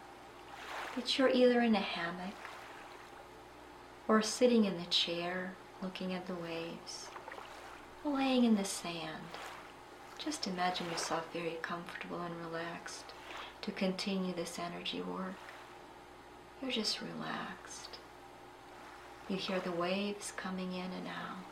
That 0.96 1.18
you're 1.18 1.28
either 1.28 1.60
in 1.60 1.74
a 1.74 1.80
hammock 1.80 2.34
or 4.06 4.22
sitting 4.22 4.64
in 4.64 4.78
the 4.78 4.86
chair 4.86 5.54
looking 5.82 6.12
at 6.12 6.26
the 6.26 6.34
waves 6.34 7.06
or 8.04 8.16
laying 8.16 8.44
in 8.44 8.56
the 8.56 8.64
sand. 8.64 9.38
Just 10.18 10.46
imagine 10.46 10.90
yourself 10.90 11.26
very 11.32 11.58
comfortable 11.62 12.20
and 12.20 12.34
relaxed 12.36 13.06
to 13.62 13.72
continue 13.72 14.34
this 14.34 14.58
energy 14.58 15.00
work. 15.00 15.34
You're 16.60 16.70
just 16.70 17.00
relaxed. 17.00 17.98
You 19.28 19.36
hear 19.36 19.60
the 19.60 19.72
waves 19.72 20.32
coming 20.36 20.72
in 20.72 20.90
and 20.92 21.06
out. 21.06 21.44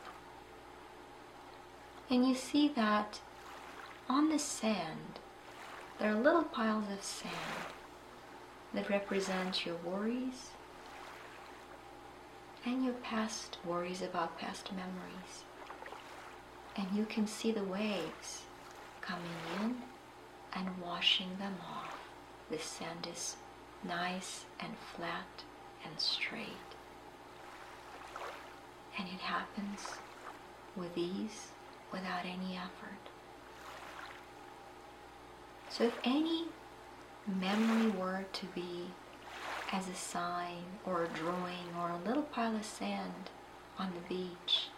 And 2.11 2.27
you 2.27 2.35
see 2.35 2.69
that 2.69 3.21
on 4.09 4.29
the 4.29 4.39
sand, 4.39 5.21
there 5.99 6.11
are 6.11 6.21
little 6.21 6.43
piles 6.43 6.91
of 6.93 7.03
sand 7.03 7.35
that 8.75 8.91
represent 8.91 9.65
your 9.65 9.77
worries 9.77 10.51
and 12.65 12.85
your 12.85 12.95
past 12.95 13.59
worries 13.65 14.03
about 14.03 14.39
past 14.39 14.71
memories. 14.73 15.45
And 16.77 16.87
you 16.93 17.05
can 17.05 17.27
see 17.27 17.53
the 17.53 17.65
waves 17.65 18.43
coming 19.01 19.25
in 19.61 19.77
and 20.53 20.79
washing 20.83 21.39
them 21.39 21.57
off. 21.63 21.97
The 22.51 22.59
sand 22.59 23.07
is 23.11 23.37
nice 23.85 24.45
and 24.59 24.75
flat 24.95 25.45
and 25.85 25.99
straight 25.99 26.70
and 29.01 29.09
it 29.09 29.21
happens 29.21 29.97
with 30.77 30.97
ease 30.97 31.49
without 31.91 32.27
any 32.27 32.55
effort. 32.55 33.09
So, 35.71 35.85
if 35.85 35.95
any 36.05 36.49
memory 37.27 37.89
were 37.89 38.27
to 38.31 38.47
be 38.47 38.89
as 39.73 39.89
a 39.89 39.95
sign 39.95 40.65
or 40.85 41.05
a 41.05 41.09
drawing 41.09 41.75
or 41.79 41.91
a 41.91 42.07
little 42.07 42.25
pile 42.25 42.55
of 42.55 42.65
sand 42.65 43.31
on 43.79 43.93
the 43.95 44.15
beach, 44.15 44.69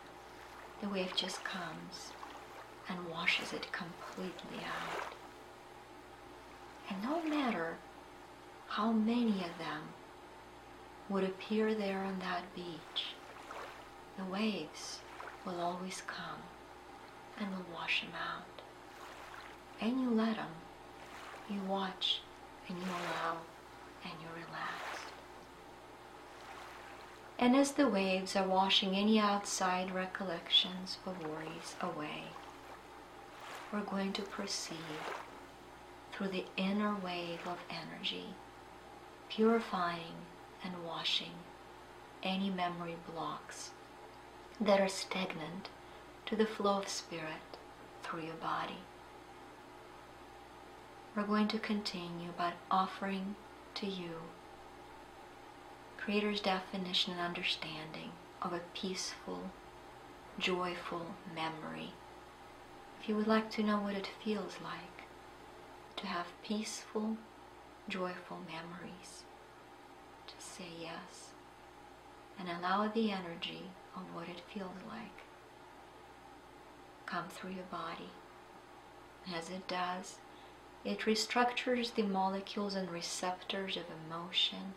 the 0.80 0.88
wave 0.88 1.16
just 1.16 1.42
comes 1.42 2.12
and 2.88 3.08
washes 3.08 3.52
it 3.52 3.72
completely 3.72 4.58
out. 4.64 5.16
And 6.88 7.02
no 7.02 7.24
matter 7.24 7.74
how 8.68 8.92
many 8.92 9.40
of 9.40 9.58
them 9.58 9.82
would 11.08 11.24
appear 11.24 11.74
there 11.74 12.04
on 12.04 12.20
that 12.20 12.54
beach, 12.54 13.16
the 14.18 14.24
waves 14.24 15.00
will 15.44 15.60
always 15.60 16.02
come 16.06 16.42
and 17.38 17.50
will 17.50 17.66
wash 17.72 18.02
them 18.02 18.12
out. 18.14 18.62
And 19.80 20.00
you 20.00 20.10
let 20.10 20.36
them. 20.36 20.50
You 21.48 21.60
watch 21.66 22.20
and 22.68 22.78
you 22.78 22.84
allow 22.84 23.38
and 24.04 24.12
you 24.20 24.28
relax. 24.34 24.82
And 27.38 27.56
as 27.56 27.72
the 27.72 27.88
waves 27.88 28.36
are 28.36 28.46
washing 28.46 28.94
any 28.94 29.18
outside 29.18 29.90
recollections 29.90 30.98
or 31.04 31.14
worries 31.14 31.74
away, 31.80 32.24
we're 33.72 33.80
going 33.80 34.12
to 34.12 34.22
proceed 34.22 34.76
through 36.12 36.28
the 36.28 36.44
inner 36.56 36.94
wave 36.94 37.40
of 37.46 37.58
energy, 37.68 38.26
purifying 39.28 40.26
and 40.62 40.84
washing 40.86 41.32
any 42.22 42.50
memory 42.50 42.96
blocks 43.12 43.70
that 44.64 44.80
are 44.80 44.88
stagnant 44.88 45.68
to 46.26 46.36
the 46.36 46.46
flow 46.46 46.78
of 46.78 46.88
spirit 46.88 47.58
through 48.02 48.22
your 48.22 48.34
body. 48.34 48.78
We're 51.14 51.24
going 51.24 51.48
to 51.48 51.58
continue 51.58 52.30
by 52.36 52.52
offering 52.70 53.36
to 53.74 53.86
you 53.86 54.20
Creator's 55.98 56.40
definition 56.40 57.12
and 57.12 57.20
understanding 57.22 58.10
of 58.40 58.52
a 58.52 58.60
peaceful, 58.74 59.50
joyful 60.38 61.06
memory. 61.34 61.92
If 63.00 63.08
you 63.08 63.16
would 63.16 63.28
like 63.28 63.50
to 63.52 63.62
know 63.62 63.78
what 63.78 63.94
it 63.94 64.08
feels 64.24 64.58
like 64.62 65.06
to 65.96 66.06
have 66.06 66.26
peaceful, 66.42 67.16
joyful 67.88 68.38
memories, 68.48 69.24
just 70.26 70.56
say 70.56 70.66
yes 70.80 71.32
and 72.38 72.48
allow 72.48 72.88
the 72.88 73.10
energy 73.10 73.64
of 73.96 74.02
what 74.14 74.28
it 74.28 74.42
feels 74.52 74.82
like 74.88 75.22
come 77.06 77.24
through 77.28 77.50
your 77.50 77.64
body. 77.70 78.10
As 79.34 79.50
it 79.50 79.68
does, 79.68 80.16
it 80.84 81.00
restructures 81.00 81.94
the 81.94 82.02
molecules 82.02 82.74
and 82.74 82.90
receptors 82.90 83.76
of 83.76 83.84
emotion 84.06 84.74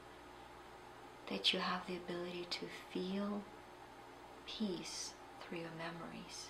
that 1.29 1.53
you 1.53 1.59
have 1.59 1.87
the 1.87 1.95
ability 1.95 2.45
to 2.49 2.65
feel 2.93 3.41
peace 4.45 5.13
through 5.41 5.59
your 5.59 5.69
memories, 5.77 6.49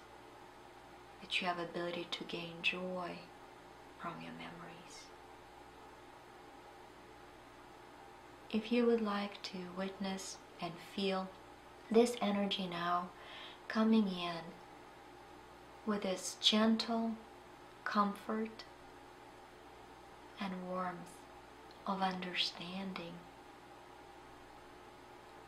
that 1.21 1.39
you 1.39 1.47
have 1.47 1.59
ability 1.59 2.07
to 2.11 2.23
gain 2.25 2.55
joy 2.61 3.11
from 3.99 4.13
your 4.21 4.33
memories. 4.33 5.05
If 8.51 8.71
you 8.71 8.85
would 8.85 9.01
like 9.01 9.41
to 9.43 9.57
witness 9.77 10.37
and 10.61 10.73
feel 10.95 11.29
this 11.89 12.15
energy 12.21 12.67
now 12.67 13.09
coming 13.67 14.07
in 14.07 14.41
with 15.85 16.05
its 16.05 16.35
gentle 16.41 17.11
comfort 17.83 18.63
and 20.39 20.51
warmth 20.67 21.17
of 21.87 22.01
understanding 22.01 23.13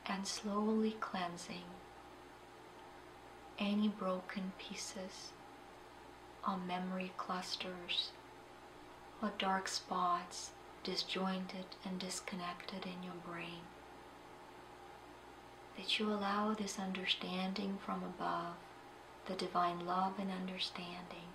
and 0.05 0.27
slowly 0.27 0.95
cleansing 0.99 1.65
any 3.59 3.87
broken 3.87 4.51
pieces 4.57 5.31
or 6.47 6.57
memory 6.57 7.11
clusters 7.17 8.11
or 9.21 9.31
dark 9.39 9.67
spots 9.67 10.51
disjointed 10.83 11.65
and 11.83 11.99
disconnected 11.99 12.85
in 12.85 13.03
your 13.03 13.15
brain. 13.25 13.61
That 15.77 15.99
you 15.99 16.11
allow 16.11 16.53
this 16.53 16.79
understanding 16.79 17.77
from 17.85 18.03
above, 18.03 18.55
the 19.27 19.35
divine 19.35 19.85
love 19.85 20.13
and 20.19 20.31
understanding, 20.31 21.29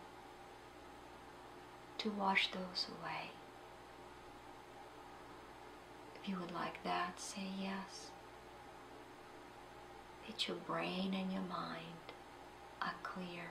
to 1.98 2.10
wash 2.10 2.50
those 2.50 2.86
away. 3.00 3.30
If 6.20 6.28
you 6.28 6.36
would 6.40 6.52
like 6.52 6.82
that, 6.84 7.20
say 7.20 7.46
yes. 7.60 8.10
That 10.26 10.48
your 10.48 10.56
brain 10.56 11.14
and 11.14 11.32
your 11.32 11.42
mind 11.42 12.12
are 12.80 12.94
clear. 13.02 13.50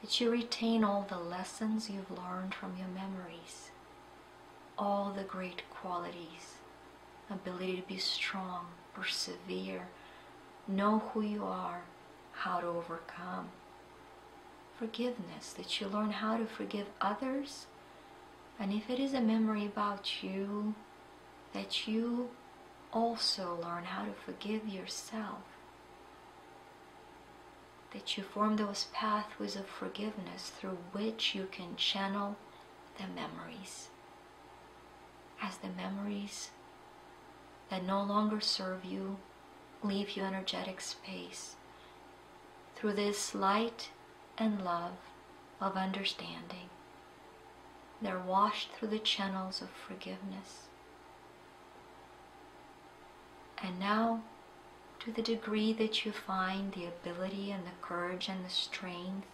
That 0.00 0.20
you 0.20 0.30
retain 0.30 0.84
all 0.84 1.06
the 1.08 1.18
lessons 1.18 1.90
you've 1.90 2.10
learned 2.10 2.54
from 2.54 2.76
your 2.76 2.88
memories, 2.88 3.70
all 4.78 5.12
the 5.16 5.24
great 5.24 5.62
qualities, 5.70 6.56
ability 7.30 7.76
to 7.76 7.82
be 7.86 7.98
strong, 7.98 8.66
persevere, 8.94 9.88
know 10.68 10.98
who 11.12 11.20
you 11.22 11.44
are, 11.44 11.82
how 12.32 12.60
to 12.60 12.66
overcome. 12.66 13.48
Forgiveness, 14.78 15.52
that 15.56 15.80
you 15.80 15.86
learn 15.86 16.10
how 16.10 16.36
to 16.36 16.46
forgive 16.46 16.86
others. 17.00 17.66
And 18.58 18.72
if 18.72 18.90
it 18.90 18.98
is 18.98 19.14
a 19.14 19.20
memory 19.20 19.64
about 19.64 20.22
you, 20.22 20.74
that 21.52 21.88
you 21.88 22.30
also 22.92 23.58
learn 23.62 23.84
how 23.84 24.04
to 24.04 24.12
forgive 24.12 24.68
yourself. 24.68 25.40
That 27.92 28.16
you 28.16 28.22
form 28.22 28.56
those 28.56 28.88
pathways 28.92 29.56
of 29.56 29.66
forgiveness 29.66 30.50
through 30.50 30.78
which 30.92 31.34
you 31.34 31.48
can 31.50 31.76
channel 31.76 32.36
the 32.98 33.04
memories. 33.04 33.88
As 35.42 35.56
the 35.58 35.68
memories 35.68 36.50
that 37.70 37.84
no 37.84 38.02
longer 38.02 38.40
serve 38.40 38.84
you 38.84 39.18
leave 39.82 40.16
you 40.16 40.22
energetic 40.22 40.80
space, 40.80 41.56
through 42.74 42.92
this 42.92 43.34
light 43.34 43.90
and 44.38 44.64
love 44.64 44.98
of 45.60 45.76
understanding, 45.76 46.68
they're 48.00 48.18
washed 48.18 48.72
through 48.72 48.88
the 48.88 48.98
channels 48.98 49.62
of 49.62 49.70
forgiveness. 49.70 50.68
And 53.62 53.78
now, 53.78 54.22
to 55.00 55.12
the 55.12 55.22
degree 55.22 55.72
that 55.72 56.04
you 56.04 56.12
find 56.12 56.72
the 56.72 56.86
ability 56.86 57.50
and 57.50 57.64
the 57.64 57.70
courage 57.80 58.28
and 58.28 58.44
the 58.44 58.50
strength, 58.50 59.28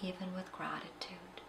even 0.00 0.34
with 0.34 0.52
gratitude, 0.52 1.41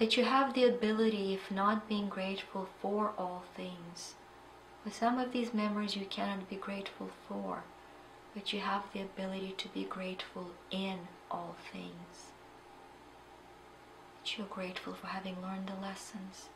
that 0.00 0.16
you 0.16 0.24
have 0.24 0.54
the 0.54 0.64
ability, 0.64 1.34
if 1.34 1.50
not 1.50 1.86
being 1.86 2.08
grateful 2.08 2.66
for 2.80 3.12
all 3.18 3.44
things, 3.54 4.14
with 4.82 4.94
some 4.94 5.18
of 5.18 5.30
these 5.30 5.52
memories 5.52 5.94
you 5.94 6.06
cannot 6.06 6.48
be 6.48 6.56
grateful 6.56 7.10
for, 7.28 7.64
but 8.34 8.50
you 8.50 8.60
have 8.60 8.82
the 8.94 9.02
ability 9.02 9.54
to 9.58 9.68
be 9.68 9.84
grateful 9.84 10.52
in 10.70 11.00
all 11.30 11.54
things. 11.70 12.32
That 14.22 14.38
you're 14.38 14.46
grateful 14.46 14.94
for 14.94 15.08
having 15.08 15.42
learned 15.42 15.68
the 15.68 15.86
lessons 15.86 16.48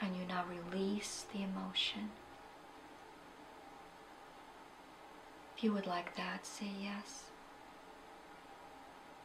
and 0.00 0.14
you 0.14 0.24
now 0.24 0.44
release 0.48 1.24
the 1.32 1.42
emotion. 1.42 2.10
If 5.56 5.64
you 5.64 5.72
would 5.72 5.88
like 5.88 6.14
that, 6.16 6.46
say 6.46 6.70
yes. 6.80 7.24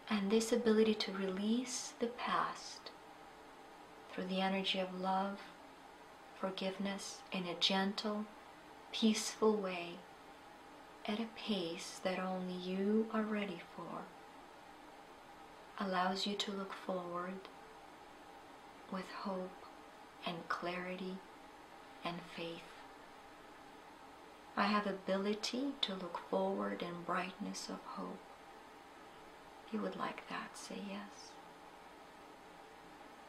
And 0.10 0.32
this 0.32 0.52
ability 0.52 0.96
to 0.96 1.12
release 1.12 1.94
the 2.00 2.08
past 2.08 2.91
through 4.12 4.26
the 4.26 4.42
energy 4.42 4.80
of 4.80 5.00
love, 5.00 5.40
forgiveness 6.40 7.20
in 7.32 7.46
a 7.46 7.56
gentle, 7.60 8.26
peaceful 8.92 9.56
way 9.56 9.96
at 11.06 11.20
a 11.20 11.28
pace 11.36 12.00
that 12.04 12.20
only 12.20 12.54
you 12.54 13.08
are 13.14 13.24
ready 13.24 13.62
for 13.76 14.04
allows 15.80 16.28
you 16.28 16.36
to 16.36 16.52
look 16.52 16.74
forward 16.74 17.40
with 18.92 19.10
hope 19.24 19.66
and 20.26 20.48
clarity 20.48 21.18
and 22.04 22.18
faith. 22.36 22.62
I 24.56 24.66
have 24.66 24.86
ability 24.86 25.74
to 25.82 25.94
look 25.94 26.20
forward 26.30 26.82
in 26.84 27.04
brightness 27.06 27.70
of 27.70 27.80
hope. 27.86 28.20
If 29.66 29.74
you 29.74 29.82
would 29.82 29.96
like 29.96 30.28
that, 30.30 30.56
say 30.56 30.80
yes. 30.88 31.32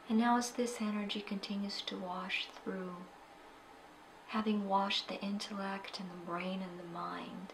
And 0.09 0.19
now 0.19 0.37
as 0.37 0.51
this 0.51 0.81
energy 0.81 1.21
continues 1.21 1.81
to 1.83 1.97
wash 1.97 2.47
through, 2.63 2.95
having 4.27 4.67
washed 4.67 5.07
the 5.07 5.21
intellect 5.21 5.99
and 5.99 6.09
the 6.09 6.25
brain 6.25 6.61
and 6.61 6.79
the 6.79 6.93
mind, 6.93 7.53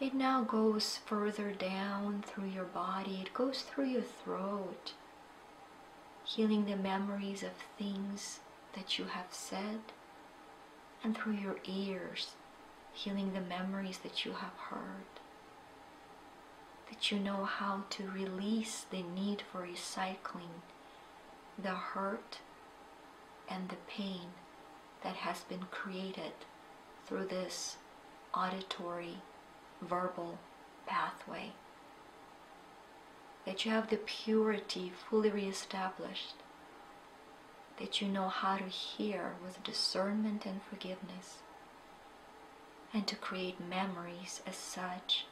it 0.00 0.14
now 0.14 0.42
goes 0.42 0.98
further 1.06 1.52
down 1.52 2.22
through 2.26 2.48
your 2.48 2.64
body. 2.64 3.20
It 3.20 3.34
goes 3.34 3.62
through 3.62 3.86
your 3.86 4.02
throat 4.02 4.92
healing 6.28 6.66
the 6.66 6.76
memories 6.76 7.42
of 7.42 7.52
things 7.78 8.40
that 8.74 8.98
you 8.98 9.06
have 9.06 9.28
said, 9.30 9.80
and 11.02 11.16
through 11.16 11.32
your 11.32 11.56
ears, 11.64 12.32
healing 12.92 13.32
the 13.32 13.40
memories 13.40 13.98
that 13.98 14.26
you 14.26 14.32
have 14.32 14.52
heard. 14.68 15.06
That 16.88 17.10
you 17.10 17.18
know 17.18 17.44
how 17.44 17.84
to 17.90 18.10
release 18.10 18.86
the 18.90 19.02
need 19.02 19.42
for 19.52 19.66
recycling 19.66 20.62
the 21.60 21.74
hurt 21.74 22.38
and 23.48 23.68
the 23.68 23.76
pain 23.88 24.28
that 25.02 25.16
has 25.16 25.40
been 25.40 25.64
created 25.70 26.32
through 27.06 27.26
this 27.26 27.76
auditory, 28.34 29.16
verbal 29.82 30.38
pathway. 30.86 31.52
That 33.44 33.64
you 33.64 33.70
have 33.70 33.88
the 33.88 33.96
purity 33.96 34.92
fully 35.08 35.30
reestablished, 35.30 36.34
that 37.78 38.00
you 38.00 38.08
know 38.08 38.28
how 38.28 38.56
to 38.56 38.64
hear 38.64 39.34
with 39.42 39.62
discernment 39.62 40.44
and 40.44 40.60
forgiveness, 40.68 41.38
and 42.92 43.06
to 43.06 43.16
create 43.16 43.56
memories 43.60 44.42
as 44.46 44.56
such, 44.56 45.26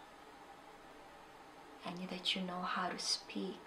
and 1.86 2.08
that 2.10 2.34
you 2.34 2.42
know 2.42 2.62
how 2.62 2.88
to 2.88 2.98
speak 2.98 3.60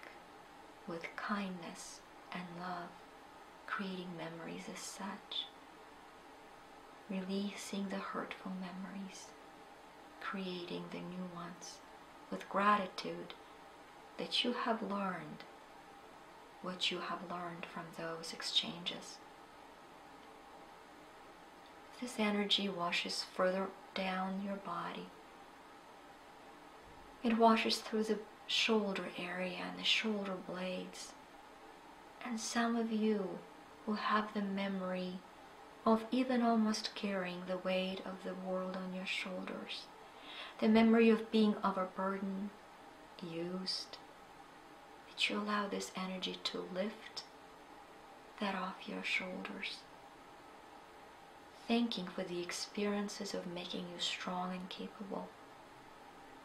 with 0.86 1.04
kindness 1.16 2.00
and 2.32 2.42
love, 2.58 2.90
creating 3.66 4.10
memories 4.16 4.64
as 4.72 4.80
such, 4.80 5.46
releasing 7.08 7.88
the 7.88 7.96
hurtful 7.96 8.52
memories, 8.52 9.26
creating 10.20 10.84
the 10.90 10.98
new 10.98 11.28
ones 11.34 11.78
with 12.30 12.48
gratitude 12.48 13.34
that 14.18 14.44
you 14.44 14.52
have 14.52 14.82
learned 14.82 15.44
what 16.62 16.90
you 16.90 16.98
have 16.98 17.30
learned 17.30 17.64
from 17.64 17.84
those 17.96 18.32
exchanges. 18.32 19.16
This 22.00 22.16
energy 22.18 22.68
washes 22.68 23.24
further 23.34 23.68
down 23.94 24.42
your 24.44 24.56
body. 24.56 25.06
It 27.22 27.36
washes 27.36 27.78
through 27.78 28.04
the 28.04 28.18
shoulder 28.46 29.04
area 29.18 29.58
and 29.68 29.78
the 29.78 29.84
shoulder 29.84 30.34
blades. 30.48 31.12
And 32.24 32.40
some 32.40 32.76
of 32.76 32.90
you 32.90 33.38
will 33.86 33.94
have 33.94 34.32
the 34.34 34.42
memory 34.42 35.14
of 35.84 36.04
even 36.10 36.42
almost 36.42 36.94
carrying 36.94 37.42
the 37.46 37.58
weight 37.58 38.00
of 38.04 38.22
the 38.24 38.34
world 38.34 38.76
on 38.76 38.94
your 38.94 39.06
shoulders. 39.06 39.84
The 40.60 40.68
memory 40.68 41.08
of 41.10 41.30
being 41.30 41.56
overburdened, 41.64 42.50
used, 43.22 43.98
that 45.08 45.28
you 45.28 45.38
allow 45.38 45.68
this 45.68 45.92
energy 45.96 46.38
to 46.44 46.68
lift 46.74 47.24
that 48.40 48.54
off 48.54 48.88
your 48.88 49.04
shoulders. 49.04 49.78
Thanking 51.68 52.06
for 52.06 52.22
the 52.22 52.42
experiences 52.42 53.34
of 53.34 53.46
making 53.46 53.82
you 53.92 53.98
strong 53.98 54.52
and 54.52 54.68
capable. 54.68 55.28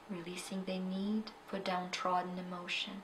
Releasing 0.09 0.65
the 0.65 0.77
need 0.77 1.31
for 1.47 1.59
downtrodden 1.59 2.37
emotion. 2.37 3.01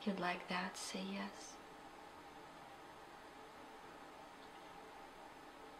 If 0.00 0.06
you'd 0.06 0.20
like 0.20 0.48
that, 0.48 0.76
say 0.76 1.00
yes. 1.12 1.52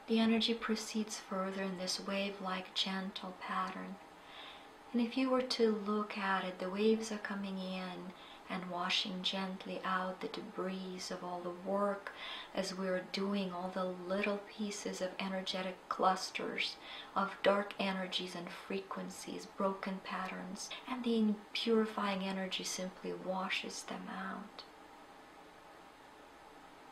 The 0.07 0.19
energy 0.21 0.55
proceeds 0.55 1.19
further 1.19 1.63
in 1.63 1.79
this 1.79 2.01
wave 2.01 2.41
like 2.41 2.75
gentle 2.75 3.35
pattern 3.41 3.97
and 4.97 5.07
if 5.07 5.19
you 5.19 5.29
were 5.29 5.43
to 5.43 5.83
look 5.87 6.17
at 6.17 6.45
it, 6.45 6.59
the 6.59 6.71
waves 6.71 7.13
are 7.13 7.19
coming 7.19 7.59
in 7.59 8.13
and 8.49 8.71
washing 8.71 9.23
gently 9.23 9.81
out 9.85 10.21
the 10.21 10.29
debris 10.29 11.01
of 11.11 11.23
all 11.25 11.41
the 11.41 11.71
work 11.71 12.13
as 12.55 12.75
we're 12.75 13.05
doing 13.13 13.53
all 13.53 13.71
the 13.75 13.85
little 13.85 14.41
pieces 14.57 15.01
of 15.01 15.11
energetic 15.19 15.77
clusters 15.89 16.77
of 17.15 17.37
dark 17.43 17.75
energies 17.79 18.35
and 18.35 18.49
frequencies, 18.49 19.47
broken 19.57 20.01
patterns, 20.05 20.71
and 20.89 21.05
the 21.05 21.35
purifying 21.53 22.23
energy 22.23 22.65
simply 22.65 23.13
washes 23.13 23.83
them 23.85 24.09
out. 24.09 24.63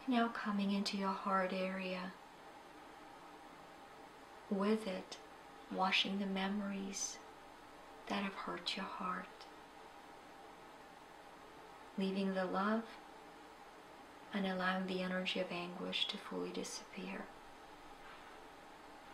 Now 0.06 0.28
coming 0.28 0.72
into 0.72 0.96
your 0.96 1.08
heart 1.08 1.52
area. 1.52 2.12
With 4.50 4.86
it, 4.86 5.16
washing 5.72 6.18
the 6.18 6.26
memories 6.26 7.18
that 8.08 8.22
have 8.22 8.34
hurt 8.34 8.76
your 8.76 8.84
heart. 8.84 9.33
Leaving 11.96 12.35
the 12.35 12.44
love 12.44 12.83
and 14.33 14.46
allowing 14.46 14.87
the 14.87 15.00
energy 15.00 15.38
of 15.38 15.46
anguish 15.52 16.09
to 16.09 16.16
fully 16.16 16.50
disappear. 16.50 17.26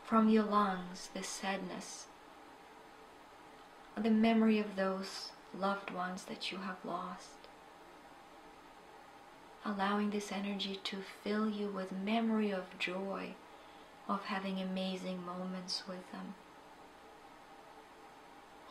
From 0.04 0.28
your 0.28 0.44
lungs, 0.44 1.10
the 1.12 1.22
sadness, 1.22 2.06
the 3.96 4.10
memory 4.10 4.58
of 4.58 4.76
those 4.76 5.30
loved 5.56 5.90
ones 5.90 6.24
that 6.24 6.50
you 6.50 6.58
have 6.58 6.82
lost. 6.84 7.36
Allowing 9.64 10.10
this 10.10 10.32
energy 10.32 10.80
to 10.84 10.96
fill 11.22 11.48
you 11.48 11.68
with 11.68 11.92
memory 11.92 12.50
of 12.50 12.78
joy, 12.78 13.34
of 14.08 14.24
having 14.24 14.58
amazing 14.58 15.24
moments 15.24 15.82
with 15.86 16.10
them. 16.12 16.34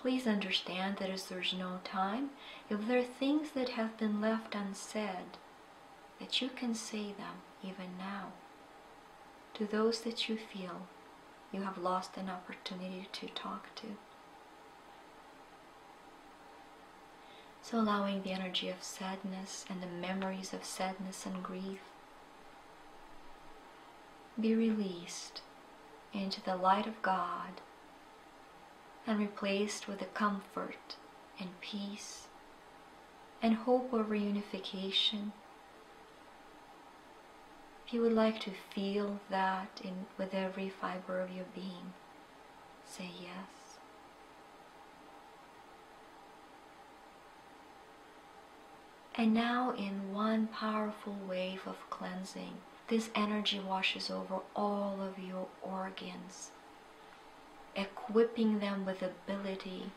Please 0.01 0.25
understand 0.25 0.97
that 0.97 1.09
as 1.09 1.25
there's 1.25 1.53
no 1.53 1.79
time, 1.83 2.29
if 2.69 2.87
there 2.87 2.99
are 2.99 3.03
things 3.03 3.51
that 3.51 3.69
have 3.69 3.97
been 3.97 4.21
left 4.21 4.55
unsaid, 4.55 5.37
that 6.19 6.41
you 6.41 6.49
can 6.49 6.73
say 6.73 7.11
them 7.11 7.41
even 7.63 7.97
now 7.97 8.31
to 9.53 9.65
those 9.65 10.01
that 10.01 10.29
you 10.29 10.37
feel 10.37 10.87
you 11.51 11.63
have 11.63 11.77
lost 11.77 12.15
an 12.15 12.29
opportunity 12.29 13.09
to 13.11 13.27
talk 13.27 13.75
to. 13.75 13.87
So, 17.61 17.77
allowing 17.79 18.23
the 18.23 18.31
energy 18.31 18.69
of 18.69 18.81
sadness 18.81 19.65
and 19.69 19.81
the 19.83 19.87
memories 19.87 20.53
of 20.53 20.63
sadness 20.63 21.25
and 21.25 21.43
grief 21.43 21.81
be 24.39 24.55
released 24.55 25.41
into 26.13 26.41
the 26.41 26.55
light 26.55 26.87
of 26.87 27.01
God 27.01 27.59
and 29.09 29.17
replaced 29.17 29.87
with 29.87 29.97
the 29.97 30.05
comfort 30.05 30.95
and 31.39 31.49
peace 31.61 32.27
and 33.41 33.55
hope 33.55 33.91
of 33.91 34.05
reunification. 34.05 35.31
If 37.87 37.93
you 37.93 38.01
would 38.01 38.13
like 38.13 38.39
to 38.41 38.51
feel 38.51 39.19
that 39.31 39.81
in, 39.83 40.05
with 40.19 40.35
every 40.35 40.69
fiber 40.69 41.19
of 41.19 41.31
your 41.31 41.47
being, 41.55 41.93
say 42.85 43.09
yes. 43.19 43.79
And 49.15 49.33
now, 49.33 49.71
in 49.71 50.13
one 50.13 50.47
powerful 50.47 51.17
wave 51.27 51.61
of 51.65 51.89
cleansing, 51.89 52.53
this 52.89 53.09
energy 53.15 53.59
washes 53.59 54.11
over 54.11 54.41
all 54.55 54.99
of 55.01 55.17
your 55.17 55.47
organs, 55.63 56.51
equipping 57.75 58.59
them 58.59 58.85
with 58.85 59.01
ability 59.01 59.91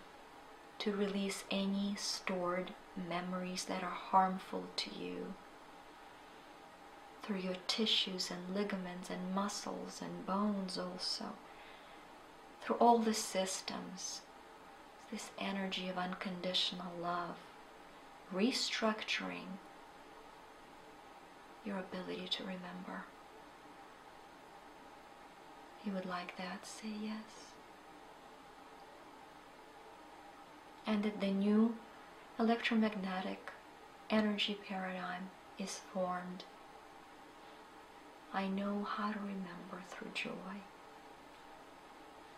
to 0.78 0.92
release 0.92 1.44
any 1.50 1.94
stored 1.96 2.72
memories 3.08 3.64
that 3.64 3.82
are 3.82 3.98
harmful 4.10 4.64
to 4.76 4.90
you 4.98 5.34
through 7.22 7.38
your 7.38 7.56
tissues 7.68 8.30
and 8.30 8.54
ligaments 8.54 9.08
and 9.08 9.34
muscles 9.34 10.00
and 10.02 10.26
bones 10.26 10.76
also 10.76 11.26
through 12.60 12.76
all 12.76 12.98
the 12.98 13.14
systems 13.14 14.22
this 15.10 15.30
energy 15.38 15.88
of 15.88 15.98
unconditional 15.98 16.92
love 17.00 17.36
restructuring 18.34 19.58
your 21.64 21.78
ability 21.78 22.26
to 22.28 22.42
remember. 22.42 23.04
You 25.84 25.92
would 25.92 26.06
like 26.06 26.36
that, 26.36 26.66
say 26.66 26.88
yes. 27.00 27.51
And 30.92 31.04
that 31.04 31.22
the 31.22 31.30
new 31.30 31.76
electromagnetic 32.38 33.50
energy 34.10 34.58
paradigm 34.68 35.30
is 35.58 35.80
formed. 35.90 36.44
I 38.34 38.46
know 38.46 38.86
how 38.86 39.10
to 39.12 39.18
remember 39.18 39.80
through 39.88 40.10
joy. 40.12 40.60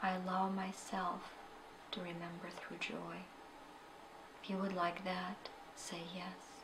I 0.01 0.11
allow 0.11 0.51
myself 0.51 1.33
to 1.90 2.01
remember 2.01 2.49
through 2.49 2.77
joy. 2.79 3.25
If 4.40 4.49
you 4.51 4.57
would 4.59 4.77
like 4.77 5.03
that, 5.03 5.49
say 5.75 6.03
yes. 6.14 6.62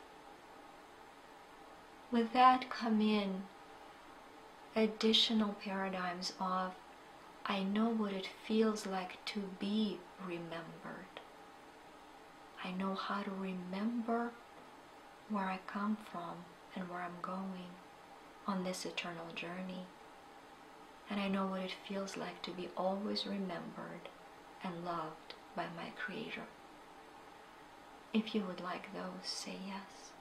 With 2.09 2.31
that 2.31 2.69
come 2.69 3.01
in 3.01 3.43
additional 4.77 5.57
paradigms 5.61 6.31
of 6.39 6.71
I 7.45 7.63
know 7.63 7.89
what 7.89 8.13
it 8.13 8.29
feels 8.47 8.85
like 8.85 9.25
to 9.25 9.41
be 9.59 9.99
remembered. 10.25 11.10
I 12.63 12.71
know 12.71 12.95
how 12.95 13.23
to 13.23 13.31
remember 13.31 14.31
where 15.29 15.45
I 15.45 15.59
come 15.67 15.97
from 16.11 16.45
and 16.75 16.89
where 16.89 17.01
I'm 17.01 17.21
going 17.21 17.71
on 18.47 18.63
this 18.63 18.85
eternal 18.85 19.31
journey. 19.35 19.85
And 21.09 21.19
I 21.19 21.27
know 21.27 21.45
what 21.47 21.61
it 21.61 21.75
feels 21.87 22.15
like 22.15 22.41
to 22.43 22.51
be 22.51 22.69
always 22.77 23.25
remembered 23.25 24.09
and 24.63 24.85
loved 24.85 25.33
by 25.55 25.65
my 25.75 25.89
Creator. 25.97 26.43
If 28.13 28.35
you 28.35 28.41
would 28.41 28.61
like 28.61 28.93
those, 28.93 29.23
say 29.23 29.55
yes. 29.65 30.11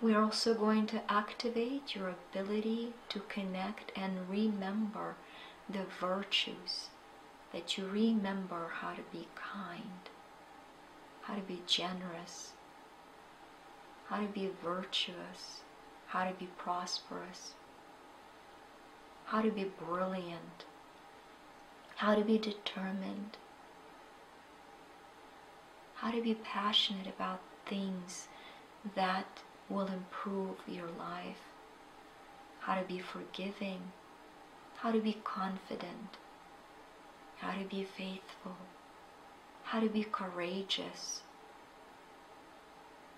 We're 0.00 0.20
also 0.20 0.54
going 0.54 0.86
to 0.88 1.12
activate 1.12 1.94
your 1.94 2.08
ability 2.08 2.92
to 3.10 3.20
connect 3.20 3.92
and 3.94 4.28
remember 4.28 5.14
the 5.68 5.84
virtues, 6.00 6.88
that 7.52 7.76
you 7.76 7.86
remember 7.86 8.70
how 8.80 8.92
to 8.92 9.02
be 9.12 9.28
kind, 9.34 10.08
how 11.22 11.34
to 11.34 11.42
be 11.42 11.62
generous, 11.66 12.52
how 14.08 14.20
to 14.20 14.26
be 14.26 14.50
virtuous, 14.62 15.60
how 16.06 16.24
to 16.24 16.34
be 16.34 16.48
prosperous, 16.56 17.54
how 19.26 19.40
to 19.42 19.50
be 19.50 19.64
brilliant, 19.64 20.64
how 21.96 22.14
to 22.14 22.22
be 22.24 22.38
determined, 22.38 23.36
how 25.94 26.10
to 26.10 26.20
be 26.20 26.34
passionate 26.34 27.06
about 27.06 27.40
things 27.66 28.28
that 28.94 29.26
will 29.68 29.86
improve 29.86 30.56
your 30.66 30.88
life, 30.98 31.42
how 32.60 32.74
to 32.74 32.82
be 32.86 32.98
forgiving, 32.98 33.80
how 34.76 34.90
to 34.90 35.00
be 35.00 35.16
confident, 35.24 36.16
how 37.42 37.58
to 37.58 37.64
be 37.64 37.82
faithful, 37.82 38.56
how 39.64 39.80
to 39.80 39.88
be 39.88 40.04
courageous, 40.04 41.22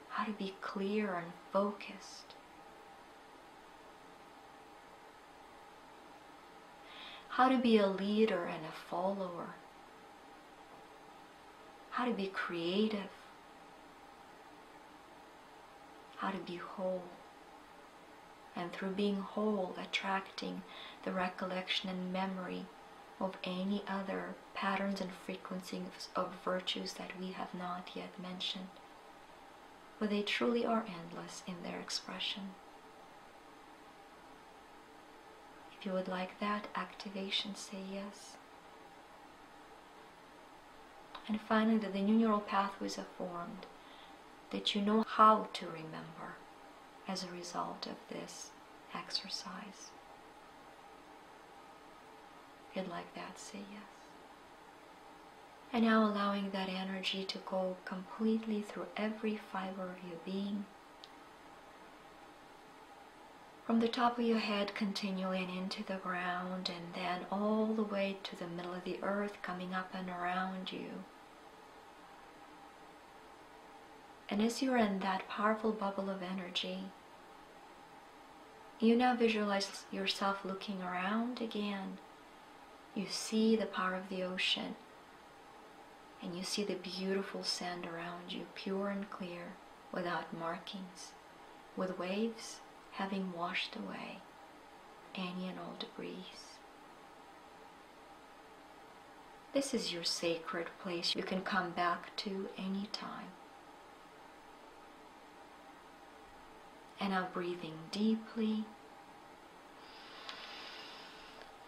how 0.09 0.25
to 0.25 0.33
be 0.33 0.55
clear 0.63 1.15
and 1.15 1.33
focused. 1.53 2.33
How 7.29 7.49
to 7.49 7.59
be 7.59 7.77
a 7.77 7.87
leader 7.87 8.45
and 8.45 8.65
a 8.65 8.73
follower. 8.89 9.57
How 11.91 12.07
to 12.07 12.13
be 12.13 12.29
creative, 12.29 13.11
how 16.17 16.31
to 16.31 16.39
be 16.39 16.57
whole, 16.57 17.03
and 18.57 18.73
through 18.73 18.93
being 18.93 19.17
whole, 19.17 19.75
attracting 19.81 20.63
the 21.05 21.13
recollection 21.13 21.91
and 21.91 22.13
memory 22.13 22.67
of 23.21 23.37
any 23.45 23.83
other 23.89 24.35
patterns 24.55 25.01
and 25.01 25.11
frequencies 25.13 26.09
of 26.17 26.33
virtues 26.45 26.95
that 26.95 27.19
we 27.19 27.33
have 27.33 27.55
not 27.55 27.91
yet 27.95 28.19
mentioned, 28.21 28.69
for 29.99 30.07
they 30.07 30.23
truly 30.23 30.65
are 30.65 30.85
endless 30.87 31.43
in 31.47 31.63
their 31.63 31.81
expression. 31.81 32.51
If 35.79 35.87
you 35.87 35.93
would 35.93 36.09
like 36.09 36.41
that 36.41 36.69
activation, 36.75 37.55
say 37.55 37.79
yes. 37.93 38.37
And 41.27 41.41
finally, 41.41 41.79
that 41.79 41.93
the 41.93 42.01
new 42.01 42.15
neural 42.15 42.41
pathways 42.41 42.99
are 42.99 43.07
formed, 43.17 43.67
that 44.51 44.75
you 44.75 44.83
know 44.83 45.05
how 45.07 45.49
to 45.55 45.67
remember 45.67 46.37
as 47.09 47.25
a 47.25 47.29
result 47.29 47.87
of 47.87 47.97
this 48.09 48.51
exercise. 48.95 49.91
You'd 52.75 52.89
like 52.89 53.15
that, 53.15 53.39
say 53.39 53.61
yes. 53.73 53.83
And 55.73 55.85
now 55.85 56.05
allowing 56.05 56.51
that 56.51 56.69
energy 56.69 57.25
to 57.25 57.39
go 57.39 57.77
completely 57.85 58.63
through 58.63 58.87
every 58.97 59.37
fiber 59.37 59.83
of 59.83 60.09
your 60.09 60.19
being. 60.25 60.67
From 63.67 63.81
the 63.81 63.89
top 63.89 64.19
of 64.19 64.25
your 64.25 64.39
head, 64.39 64.75
continuing 64.75 65.55
into 65.57 65.83
the 65.83 65.97
ground, 65.97 66.71
and 66.71 66.95
then 66.95 67.27
all 67.31 67.67
the 67.67 67.83
way 67.83 68.19
to 68.25 68.37
the 68.37 68.47
middle 68.47 68.75
of 68.75 68.85
the 68.85 68.99
earth, 69.03 69.39
coming 69.43 69.73
up 69.73 69.91
and 69.95 70.09
around 70.09 70.71
you 70.71 71.05
And 74.29 74.41
as 74.43 74.63
you're 74.63 74.79
in 74.79 75.01
that 75.01 75.29
powerful 75.29 75.73
bubble 75.73 76.09
of 76.09 76.23
energy, 76.23 76.79
you 78.81 78.97
now 78.97 79.15
visualize 79.15 79.85
yourself 79.93 80.45
looking 80.45 80.83
around 80.83 81.41
again. 81.41 81.99
You 82.95 83.07
see 83.09 83.57
the 83.57 83.67
power 83.67 83.95
of 83.95 84.09
the 84.09 84.23
ocean, 84.23 84.77
and 86.23 86.37
you 86.37 86.45
see 86.45 86.63
the 86.63 86.75
beautiful 86.75 87.43
sand 87.43 87.87
around 87.87 88.33
you, 88.33 88.47
pure 88.55 88.89
and 88.89 89.11
clear, 89.11 89.55
without 89.93 90.33
markings, 90.33 91.13
with 91.77 91.99
waves 91.99 92.61
having 92.93 93.33
washed 93.33 93.75
away 93.75 94.19
any 95.17 95.49
and 95.49 95.59
all 95.59 95.75
debris. 95.79 96.27
This 99.53 99.75
is 99.75 99.93
your 99.93 100.05
sacred 100.05 100.67
place 100.83 101.15
you 101.15 101.23
can 101.23 101.41
come 101.43 101.71
back 101.71 102.15
to 102.17 102.49
anytime. 102.59 103.29
And 107.01 107.11
now 107.11 107.29
breathing 107.33 107.75
deeply 107.93 108.65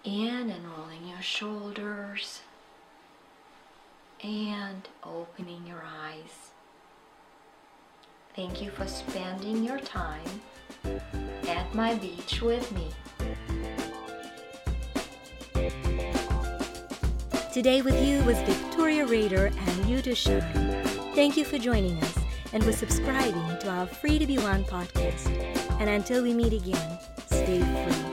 in 0.06 0.50
and 0.50 0.64
rolling 0.76 1.08
your 1.08 1.20
shoulders 1.20 2.40
and 4.22 4.88
opening 5.02 5.66
your 5.66 5.82
eyes. 6.04 6.50
Thank 8.36 8.62
you 8.62 8.70
for 8.70 8.86
spending 8.86 9.64
your 9.64 9.80
time 9.80 10.40
at 11.48 11.74
my 11.74 11.94
beach 11.94 12.40
with 12.40 12.70
me. 12.72 12.88
Today 17.52 17.82
with 17.82 18.00
you 18.06 18.22
was 18.24 18.38
Victoria 18.40 19.06
Rader 19.06 19.46
and 19.46 19.86
You 19.86 20.02
to. 20.02 20.40
Thank 21.14 21.36
you 21.36 21.44
for 21.44 21.58
joining 21.58 21.98
us 22.02 22.18
and 22.52 22.62
for 22.62 22.72
subscribing 22.72 23.58
to 23.60 23.70
our 23.70 23.86
Free 23.86 24.18
to 24.18 24.26
Be 24.26 24.38
One 24.38 24.62
podcast. 24.64 25.26
And 25.80 25.88
until 25.88 26.22
we 26.22 26.32
meet 26.34 26.52
again, 26.52 26.98
stay 27.28 27.60
free. 27.60 28.05